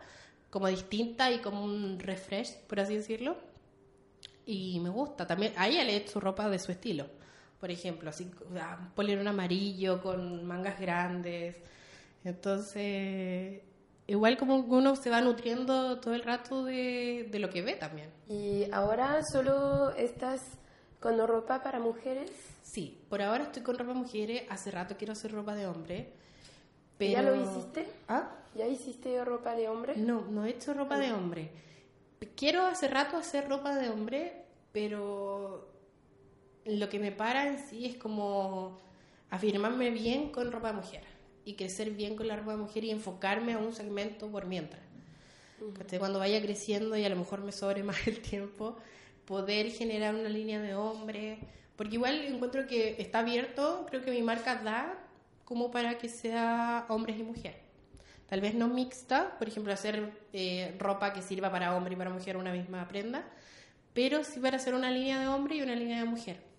como 0.50 0.68
distinta 0.68 1.30
y 1.30 1.38
como 1.38 1.64
un 1.64 1.98
refresh, 1.98 2.56
por 2.68 2.80
así 2.80 2.96
decirlo. 2.96 3.36
Y 4.46 4.78
me 4.80 4.90
gusta. 4.90 5.26
También 5.26 5.52
a 5.56 5.68
ella 5.68 5.84
le 5.84 5.94
he 5.94 5.96
hecho 5.96 6.20
ropa 6.20 6.48
de 6.48 6.58
su 6.58 6.70
estilo. 6.70 7.06
Por 7.64 7.70
ejemplo, 7.70 8.10
así 8.10 8.24
un 8.24 8.90
polerón 8.94 9.26
amarillo 9.26 10.02
con 10.02 10.44
mangas 10.44 10.78
grandes. 10.78 11.56
Entonces, 12.22 13.62
igual 14.06 14.36
como 14.36 14.56
uno 14.56 14.96
se 14.96 15.08
va 15.08 15.22
nutriendo 15.22 15.98
todo 15.98 16.12
el 16.12 16.24
rato 16.24 16.62
de, 16.62 17.26
de 17.30 17.38
lo 17.38 17.48
que 17.48 17.62
ve 17.62 17.76
también. 17.76 18.10
¿Y 18.28 18.70
ahora 18.70 19.22
solo 19.32 19.92
estás 19.96 20.42
con 21.00 21.16
ropa 21.26 21.62
para 21.62 21.80
mujeres? 21.80 22.30
Sí, 22.60 23.00
por 23.08 23.22
ahora 23.22 23.44
estoy 23.44 23.62
con 23.62 23.78
ropa 23.78 23.94
mujeres. 23.94 24.42
Hace 24.50 24.70
rato 24.70 24.96
quiero 24.98 25.14
hacer 25.14 25.32
ropa 25.32 25.54
de 25.54 25.66
hombre. 25.66 26.12
Pero... 26.98 27.12
¿Ya 27.14 27.22
lo 27.22 27.34
hiciste? 27.34 27.88
¿Ah? 28.08 28.30
¿Ya 28.54 28.66
hiciste 28.66 29.24
ropa 29.24 29.54
de 29.54 29.70
hombre? 29.70 29.96
No, 29.96 30.26
no 30.26 30.44
he 30.44 30.50
hecho 30.50 30.74
ropa 30.74 30.98
de 30.98 31.14
hombre. 31.14 31.50
Quiero 32.36 32.66
hace 32.66 32.88
rato 32.88 33.16
hacer 33.16 33.48
ropa 33.48 33.74
de 33.74 33.88
hombre, 33.88 34.44
pero 34.70 35.73
lo 36.66 36.88
que 36.88 36.98
me 36.98 37.12
para 37.12 37.48
en 37.48 37.58
sí 37.58 37.86
es 37.86 37.96
como 37.96 38.78
afirmarme 39.30 39.90
bien 39.90 40.30
con 40.30 40.52
ropa 40.52 40.68
de 40.68 40.74
mujer 40.74 41.02
y 41.44 41.54
crecer 41.54 41.90
bien 41.90 42.16
con 42.16 42.28
la 42.28 42.36
ropa 42.36 42.52
de 42.52 42.58
mujer 42.58 42.84
y 42.84 42.90
enfocarme 42.90 43.54
a 43.54 43.58
un 43.58 43.72
segmento 43.72 44.28
por 44.28 44.46
mientras. 44.46 44.82
¿Cachai? 45.78 45.98
Cuando 45.98 46.18
vaya 46.18 46.40
creciendo 46.42 46.96
y 46.96 47.04
a 47.04 47.08
lo 47.08 47.16
mejor 47.16 47.40
me 47.40 47.52
sobre 47.52 47.82
más 47.84 48.06
el 48.06 48.20
tiempo, 48.20 48.76
poder 49.24 49.70
generar 49.70 50.14
una 50.14 50.28
línea 50.28 50.60
de 50.60 50.74
hombre, 50.74 51.38
porque 51.76 51.94
igual 51.94 52.20
encuentro 52.24 52.66
que 52.66 52.96
está 52.98 53.20
abierto, 53.20 53.86
creo 53.88 54.02
que 54.02 54.10
mi 54.10 54.22
marca 54.22 54.56
da 54.56 54.98
como 55.44 55.70
para 55.70 55.98
que 55.98 56.08
sea 56.08 56.86
hombres 56.88 57.18
y 57.18 57.22
mujeres. 57.22 57.60
Tal 58.28 58.40
vez 58.40 58.54
no 58.54 58.68
mixta, 58.68 59.38
por 59.38 59.48
ejemplo, 59.48 59.72
hacer 59.72 60.10
eh, 60.32 60.74
ropa 60.78 61.12
que 61.12 61.20
sirva 61.20 61.50
para 61.50 61.76
hombre 61.76 61.94
y 61.94 61.96
para 61.96 62.10
mujer 62.10 62.36
una 62.36 62.52
misma 62.52 62.88
prenda, 62.88 63.24
pero 63.92 64.24
sí 64.24 64.40
para 64.40 64.56
hacer 64.56 64.74
una 64.74 64.90
línea 64.90 65.20
de 65.20 65.28
hombre 65.28 65.56
y 65.56 65.62
una 65.62 65.76
línea 65.76 65.98
de 65.98 66.04
mujer. 66.04 66.53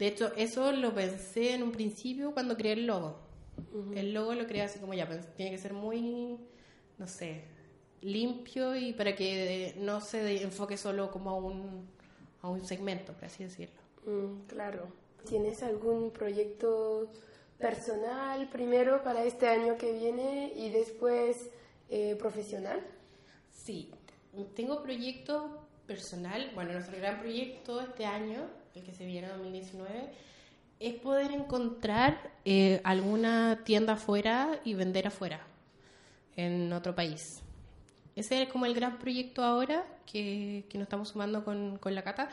De 0.00 0.06
hecho, 0.08 0.32
eso 0.36 0.72
lo 0.72 0.92
pensé 0.94 1.54
en 1.54 1.62
un 1.62 1.70
principio 1.72 2.32
cuando 2.32 2.56
creé 2.56 2.72
el 2.72 2.86
logo. 2.86 3.18
El 3.94 4.12
logo 4.14 4.34
lo 4.34 4.46
creé 4.46 4.62
así 4.62 4.78
como 4.80 4.94
ya, 4.94 5.08
pens- 5.08 5.32
tiene 5.36 5.52
que 5.52 5.58
ser 5.58 5.74
muy, 5.74 6.38
no 6.98 7.06
sé, 7.06 7.44
limpio 8.00 8.74
y 8.74 8.92
para 8.94 9.14
que 9.14 9.74
no 9.78 10.00
se 10.00 10.42
enfoque 10.42 10.76
solo 10.76 11.10
como 11.10 11.30
a 11.30 11.34
un, 11.36 11.86
a 12.42 12.48
un 12.48 12.64
segmento, 12.64 13.12
por 13.12 13.26
así 13.26 13.44
decirlo. 13.44 13.80
Mm, 14.06 14.46
claro. 14.46 14.88
¿Tienes 15.28 15.62
algún 15.62 16.10
proyecto 16.10 17.10
personal 17.58 18.48
primero 18.50 19.02
para 19.02 19.24
este 19.24 19.46
año 19.48 19.76
que 19.76 19.92
viene 19.92 20.52
y 20.56 20.70
después 20.70 21.50
eh, 21.90 22.16
profesional? 22.16 22.80
Sí, 23.50 23.92
tengo 24.54 24.82
proyecto 24.82 25.66
personal. 25.86 26.50
Bueno, 26.54 26.72
nuestro 26.72 26.96
gran 26.96 27.20
proyecto 27.20 27.80
este 27.80 28.06
año, 28.06 28.48
el 28.74 28.82
que 28.82 28.94
se 28.94 29.04
viene 29.04 29.26
en 29.28 29.34
2019, 29.34 30.10
es 30.78 30.94
poder 30.94 31.30
encontrar 31.32 32.30
eh, 32.44 32.80
alguna 32.84 33.60
tienda 33.64 33.94
afuera 33.94 34.60
y 34.64 34.74
vender 34.74 35.06
afuera, 35.06 35.40
en 36.36 36.72
otro 36.72 36.94
país. 36.94 37.42
Ese 38.16 38.42
es 38.42 38.48
como 38.48 38.66
el 38.66 38.74
gran 38.74 38.98
proyecto 38.98 39.42
ahora 39.42 39.84
que, 40.06 40.64
que 40.68 40.78
nos 40.78 40.86
estamos 40.86 41.10
sumando 41.10 41.44
con, 41.44 41.78
con 41.78 41.94
la 41.94 42.02
Cata. 42.02 42.28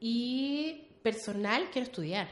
Y 0.00 0.88
personal, 1.02 1.68
quiero 1.72 1.86
estudiar. 1.86 2.28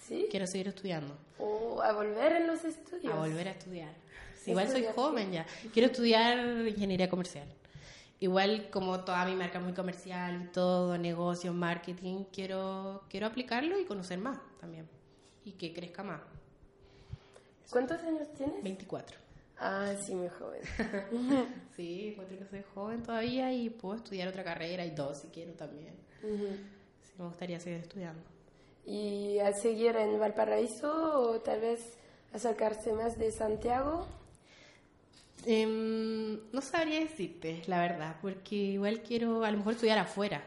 ¿Sí? 0.00 0.26
Quiero 0.30 0.46
seguir 0.46 0.68
estudiando. 0.68 1.16
¿O 1.38 1.82
a 1.82 1.92
volver 1.92 2.32
en 2.32 2.46
los 2.46 2.64
estudios? 2.64 3.12
A 3.12 3.16
volver 3.16 3.48
a 3.48 3.50
estudiar. 3.52 3.92
Sí, 4.36 4.50
igual 4.52 4.66
soy 4.66 4.82
¿Estudiar 4.82 4.94
joven 4.94 5.32
ya. 5.32 5.46
Quiero 5.72 5.88
estudiar 5.88 6.66
ingeniería 6.66 7.08
comercial. 7.08 7.46
Igual 8.18 8.70
como 8.70 9.04
toda 9.04 9.24
mi 9.26 9.34
marca 9.34 9.60
muy 9.60 9.72
comercial 9.74 10.42
y 10.44 10.52
todo, 10.52 10.96
negocios, 10.96 11.54
marketing, 11.54 12.24
quiero, 12.32 13.04
quiero 13.10 13.26
aplicarlo 13.26 13.78
y 13.78 13.84
conocer 13.84 14.18
más 14.18 14.38
también. 14.58 14.88
Y 15.44 15.52
que 15.52 15.72
crezca 15.74 16.02
más. 16.02 16.22
¿Cuántos 17.70 18.00
años 18.02 18.32
tienes? 18.34 18.62
24. 18.62 19.18
Ah, 19.58 19.92
sí, 20.00 20.14
muy 20.14 20.28
joven. 20.28 20.60
Sí, 21.76 22.08
encuentro 22.08 22.38
que 22.38 22.46
soy 22.46 22.64
joven 22.74 23.02
todavía 23.02 23.52
y 23.52 23.68
puedo 23.68 23.96
estudiar 23.96 24.28
otra 24.28 24.42
carrera 24.42 24.86
y 24.86 24.90
dos 24.92 25.18
si 25.18 25.28
quiero 25.28 25.52
también. 25.52 25.94
Ujú. 26.22 26.46
Sí, 27.02 27.12
me 27.18 27.26
gustaría 27.26 27.60
seguir 27.60 27.80
estudiando. 27.80 28.22
¿Y 28.86 29.38
a 29.40 29.52
seguir 29.52 29.94
en 29.96 30.18
Valparaíso 30.18 31.20
o 31.20 31.40
tal 31.40 31.60
vez 31.60 31.98
acercarse 32.32 32.92
más 32.94 33.18
de 33.18 33.30
Santiago? 33.30 34.06
Em, 35.44 36.40
no 36.52 36.60
sabría 36.60 37.00
decirte, 37.00 37.62
la 37.66 37.80
verdad, 37.80 38.16
porque 38.20 38.56
igual 38.56 39.02
quiero 39.02 39.44
a 39.44 39.50
lo 39.50 39.58
mejor 39.58 39.74
estudiar 39.74 39.98
afuera. 39.98 40.42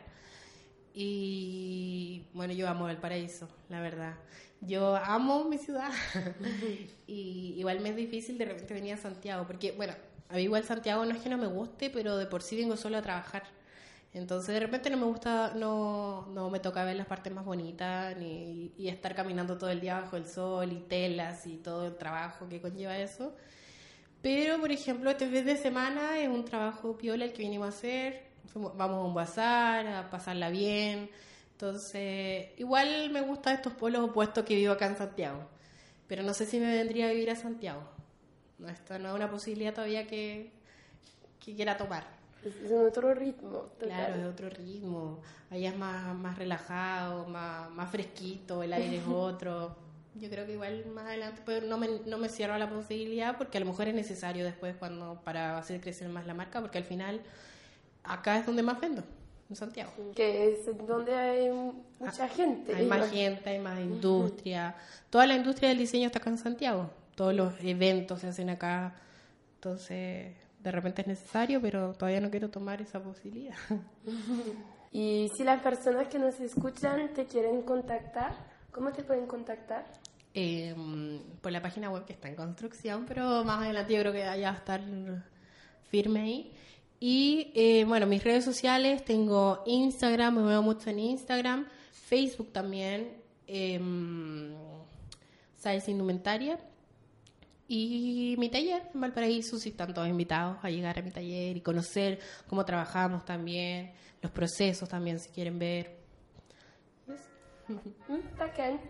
Y 0.94 2.26
bueno, 2.34 2.54
yo 2.54 2.68
amo 2.68 2.90
el 2.90 2.98
paraíso, 2.98 3.48
la 3.70 3.82
verdad. 3.82 4.16
Yo 4.62 4.96
amo 4.98 5.46
mi 5.46 5.58
ciudad. 5.58 5.92
y 7.08 7.56
igual 7.58 7.80
me 7.80 7.90
es 7.90 7.96
difícil 7.96 8.38
de 8.38 8.46
repente 8.46 8.74
venir 8.74 8.94
a 8.94 8.98
Santiago, 8.98 9.46
porque 9.48 9.72
bueno, 9.72 9.94
a 10.30 10.34
mí 10.36 10.42
igual 10.44 10.64
Santiago 10.64 11.06
no 11.06 11.12
es 11.16 11.22
que 11.22 11.30
no 11.30 11.38
me 11.38 11.48
guste, 11.48 11.90
pero 11.90 12.18
de 12.18 12.26
por 12.26 12.42
sí 12.42 12.58
vengo 12.58 12.76
solo 12.78 12.98
a 12.98 13.02
trabajar. 13.02 13.44
Entonces 14.14 14.54
de 14.54 14.60
repente 14.60 14.90
no 14.90 14.98
me 14.98 15.06
gusta, 15.06 15.54
no, 15.56 16.28
no 16.34 16.50
me 16.50 16.60
toca 16.60 16.84
ver 16.84 16.96
las 16.96 17.06
partes 17.08 17.32
más 17.34 17.46
bonitas 17.46 18.18
ni, 18.18 18.74
y 18.78 18.88
estar 18.90 19.14
caminando 19.16 19.58
todo 19.58 19.70
el 19.70 19.82
día 19.82 20.02
bajo 20.02 20.18
el 20.18 20.26
sol 20.28 20.72
y 20.72 20.80
telas 20.80 21.46
y 21.46 21.58
todo 21.58 21.88
el 21.88 21.96
trabajo 21.96 22.50
que 22.50 22.60
conlleva 22.60 22.98
eso. 22.98 23.36
Pero, 24.22 24.60
por 24.60 24.72
ejemplo, 24.72 25.10
este 25.10 25.28
fin 25.28 25.46
de 25.46 25.56
semana 25.56 26.20
es 26.20 26.28
un 26.28 26.44
trabajo 26.44 26.98
piola 26.98 27.26
el 27.26 27.34
que 27.34 27.44
vinimos 27.44 27.68
a 27.68 27.70
hacer. 27.70 28.24
Vamos 28.54 28.98
a 28.98 29.04
un 29.04 29.14
bazar, 29.14 29.88
a 29.88 30.10
pasarla 30.10 30.50
bien. 30.50 31.10
Entonces, 31.54 32.48
igual 32.58 33.10
me 33.12 33.22
gustan 33.22 33.56
estos 33.56 33.74
pueblos 33.74 34.10
opuestos 34.10 34.44
que 34.44 34.56
vivo 34.56 34.74
acá 34.74 34.88
en 34.88 34.98
Santiago. 34.98 35.40
Pero 36.08 36.24
no 36.24 36.34
sé 36.34 36.46
si 36.46 36.60
me 36.60 36.74
vendría 36.74 37.08
a 37.08 37.12
vivir 37.12 37.30
a 37.30 37.36
Santiago. 37.36 37.82
No, 38.58 38.68
esto 38.68 39.00
no 39.00 39.10
es 39.10 39.16
una 39.16 39.30
posibilidad 39.30 39.74
todavía 39.74 40.06
que, 40.08 40.52
que 41.40 41.56
quiera 41.56 41.78
tomar. 41.78 42.20
Es 42.44 42.72
otro 42.72 43.14
ritmo. 43.14 43.70
Claro, 43.78 44.16
es 44.16 44.26
otro 44.26 44.50
ritmo. 44.50 45.22
Allá 45.50 45.70
es 45.70 45.78
más, 45.78 46.16
más 46.16 46.38
relajado, 46.38 47.26
más, 47.28 47.70
más 47.72 47.92
fresquito, 47.92 48.64
el 48.64 48.74
aire 48.74 48.98
es 48.98 49.08
otro. 49.08 49.76
Yo 50.20 50.30
creo 50.30 50.46
que 50.46 50.54
igual 50.54 50.86
más 50.88 51.06
adelante 51.06 51.42
pues, 51.46 51.64
no, 51.64 51.78
me, 51.78 51.88
no 52.06 52.18
me 52.18 52.30
cierro 52.30 52.54
a 52.54 52.60
la 52.60 52.70
posibilidad 52.70 53.38
porque 53.38 53.58
a 53.58 53.62
lo 53.62 53.68
mejor 53.68 53.88
es 53.88 53.96
necesario 53.96 54.44
después 54.44 54.76
cuando 54.78 55.22
para 55.24 55.58
hacer 55.58 55.82
crecer 55.82 56.10
más 56.10 56.26
la 56.28 56.34
marca 56.34 56.62
porque 56.62 56.78
al 56.78 56.84
final 56.84 57.22
acá 58.04 58.38
es 58.38 58.46
donde 58.46 58.64
más 58.64 58.80
vendo, 58.80 59.04
en 59.50 59.56
Santiago. 59.56 59.92
Que 60.16 60.54
es 60.54 60.66
donde 60.88 61.14
hay 61.14 61.50
mucha 62.00 62.26
ah, 62.26 62.28
gente. 62.28 62.76
Hay 62.76 62.86
más 62.86 63.10
gente, 63.10 63.50
hay 63.50 63.60
más 63.60 63.80
industria. 63.80 64.76
Toda 65.10 65.26
la 65.26 65.36
industria 65.36 65.70
del 65.70 65.78
diseño 65.78 66.08
está 66.08 66.20
acá 66.20 66.30
en 66.30 66.38
Santiago. 66.38 66.90
Todos 67.16 67.34
los 67.34 67.54
eventos 67.62 68.22
se 68.22 68.28
hacen 68.28 68.50
acá. 68.50 68.96
Entonces 69.56 70.36
de 70.60 70.72
repente 70.72 71.02
es 71.02 71.08
necesario, 71.08 71.62
pero 71.62 71.94
todavía 71.94 72.20
no 72.22 72.30
quiero 72.30 72.50
tomar 72.50 72.82
esa 72.82 73.02
posibilidad. 73.02 73.56
y 74.92 75.30
si 75.36 75.44
las 75.44 75.62
personas 75.62 76.08
que 76.08 76.20
nos 76.20 76.40
escuchan 76.40 77.14
te 77.14 77.26
quieren 77.26 77.62
contactar, 77.62 78.34
¿cómo 78.72 78.92
te 78.92 79.04
pueden 79.04 79.26
contactar? 79.26 79.86
Em, 80.34 81.20
por 81.42 81.52
la 81.52 81.62
página 81.62 81.90
web 81.90 82.06
que 82.06 82.14
está 82.14 82.28
en 82.28 82.36
construcción, 82.36 83.06
pero 83.08 83.44
más 83.44 83.64
adelante 83.64 83.94
yo 83.94 84.00
creo 84.02 84.14
que 84.14 84.26
vaya 84.26 84.52
a 84.52 84.54
estar 84.54 84.82
firme 85.90 86.22
ahí. 86.22 86.52
Y 87.00 87.52
eh, 87.56 87.84
bueno, 87.86 88.06
mis 88.06 88.24
redes 88.24 88.46
sociales, 88.46 89.04
tengo 89.06 89.64
Instagram, 89.66 90.36
me 90.36 90.44
veo 90.44 90.62
mucho 90.62 90.90
en 90.92 91.00
Instagram, 91.00 91.66
Facebook 91.92 92.52
también, 92.52 93.14
eh, 93.48 93.80
Indumentaria 95.88 96.60
y 97.68 98.36
mi 98.38 98.50
taller 98.50 98.84
en 98.94 99.02
Valparaíso, 99.02 99.58
si 99.60 99.70
están 99.70 99.94
todos 99.94 100.08
invitados 100.08 100.58
a 100.62 100.70
llegar 100.70 100.98
a 100.98 101.02
mi 101.02 101.12
taller 101.12 101.58
y 101.58 101.62
conocer 101.62 102.20
cómo 102.48 102.66
trabajamos 102.66 103.26
también, 103.26 103.92
los 104.22 104.32
procesos 104.32 104.90
también, 104.90 105.20
si 105.20 105.30
quieren 105.30 105.60
ver. 105.60 105.99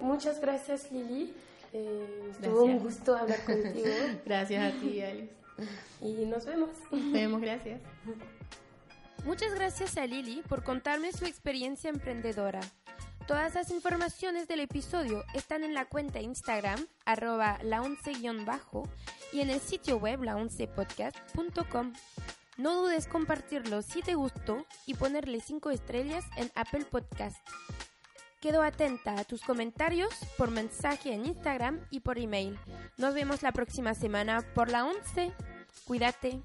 Muchas 0.02 0.40
gracias, 0.40 0.92
Lili. 0.92 1.34
Eh, 1.74 2.32
estuvo 2.32 2.64
un 2.64 2.80
gusto 2.80 3.16
hablar 3.16 3.44
contigo. 3.46 3.88
gracias 4.26 4.74
a 4.74 4.80
ti, 4.80 5.02
Alice. 5.02 5.34
Y 6.02 6.26
nos 6.26 6.46
vemos. 6.46 6.70
Nos 6.92 7.12
vemos, 7.12 7.42
gracias. 7.42 7.82
Muchas 9.26 9.54
gracias 9.54 9.98
a 9.98 10.06
Lili 10.06 10.42
por 10.48 10.64
contarme 10.64 11.12
su 11.12 11.26
experiencia 11.26 11.90
emprendedora. 11.90 12.62
Todas 13.28 13.54
las 13.54 13.70
informaciones 13.70 14.48
del 14.48 14.62
episodio 14.62 15.24
están 15.36 15.64
en 15.64 15.76
la 15.76 15.86
cuenta 15.86 16.20
Instagram, 16.20 16.88
arroba 17.06 17.60
la 17.62 17.84
bajo 18.44 18.90
y 19.32 19.42
en 19.42 19.52
el 19.52 19.60
sitio 19.60 19.98
web 19.98 20.24
laoncepodcast.com. 20.24 21.94
No 22.58 22.76
dudes 22.82 23.08
compartirlo 23.08 23.84
si 23.84 24.02
te 24.02 24.16
gustó 24.16 24.66
y 24.88 24.96
ponerle 24.96 25.42
5 25.42 25.70
estrellas 25.70 26.26
en 26.38 26.52
Apple 26.56 26.86
Podcast. 26.86 27.38
Quedo 28.40 28.62
atenta 28.62 29.20
a 29.20 29.26
tus 29.26 29.42
comentarios 29.42 30.14
por 30.38 30.50
mensaje 30.50 31.14
en 31.14 31.26
Instagram 31.26 31.86
y 31.90 32.00
por 32.00 32.18
email. 32.18 32.58
Nos 32.98 33.14
vemos 33.14 33.44
la 33.44 33.52
próxima 33.52 33.94
semana 33.94 34.46
por 34.56 34.70
la 34.70 34.86
11. 34.86 35.34
Cuídate. 35.84 36.42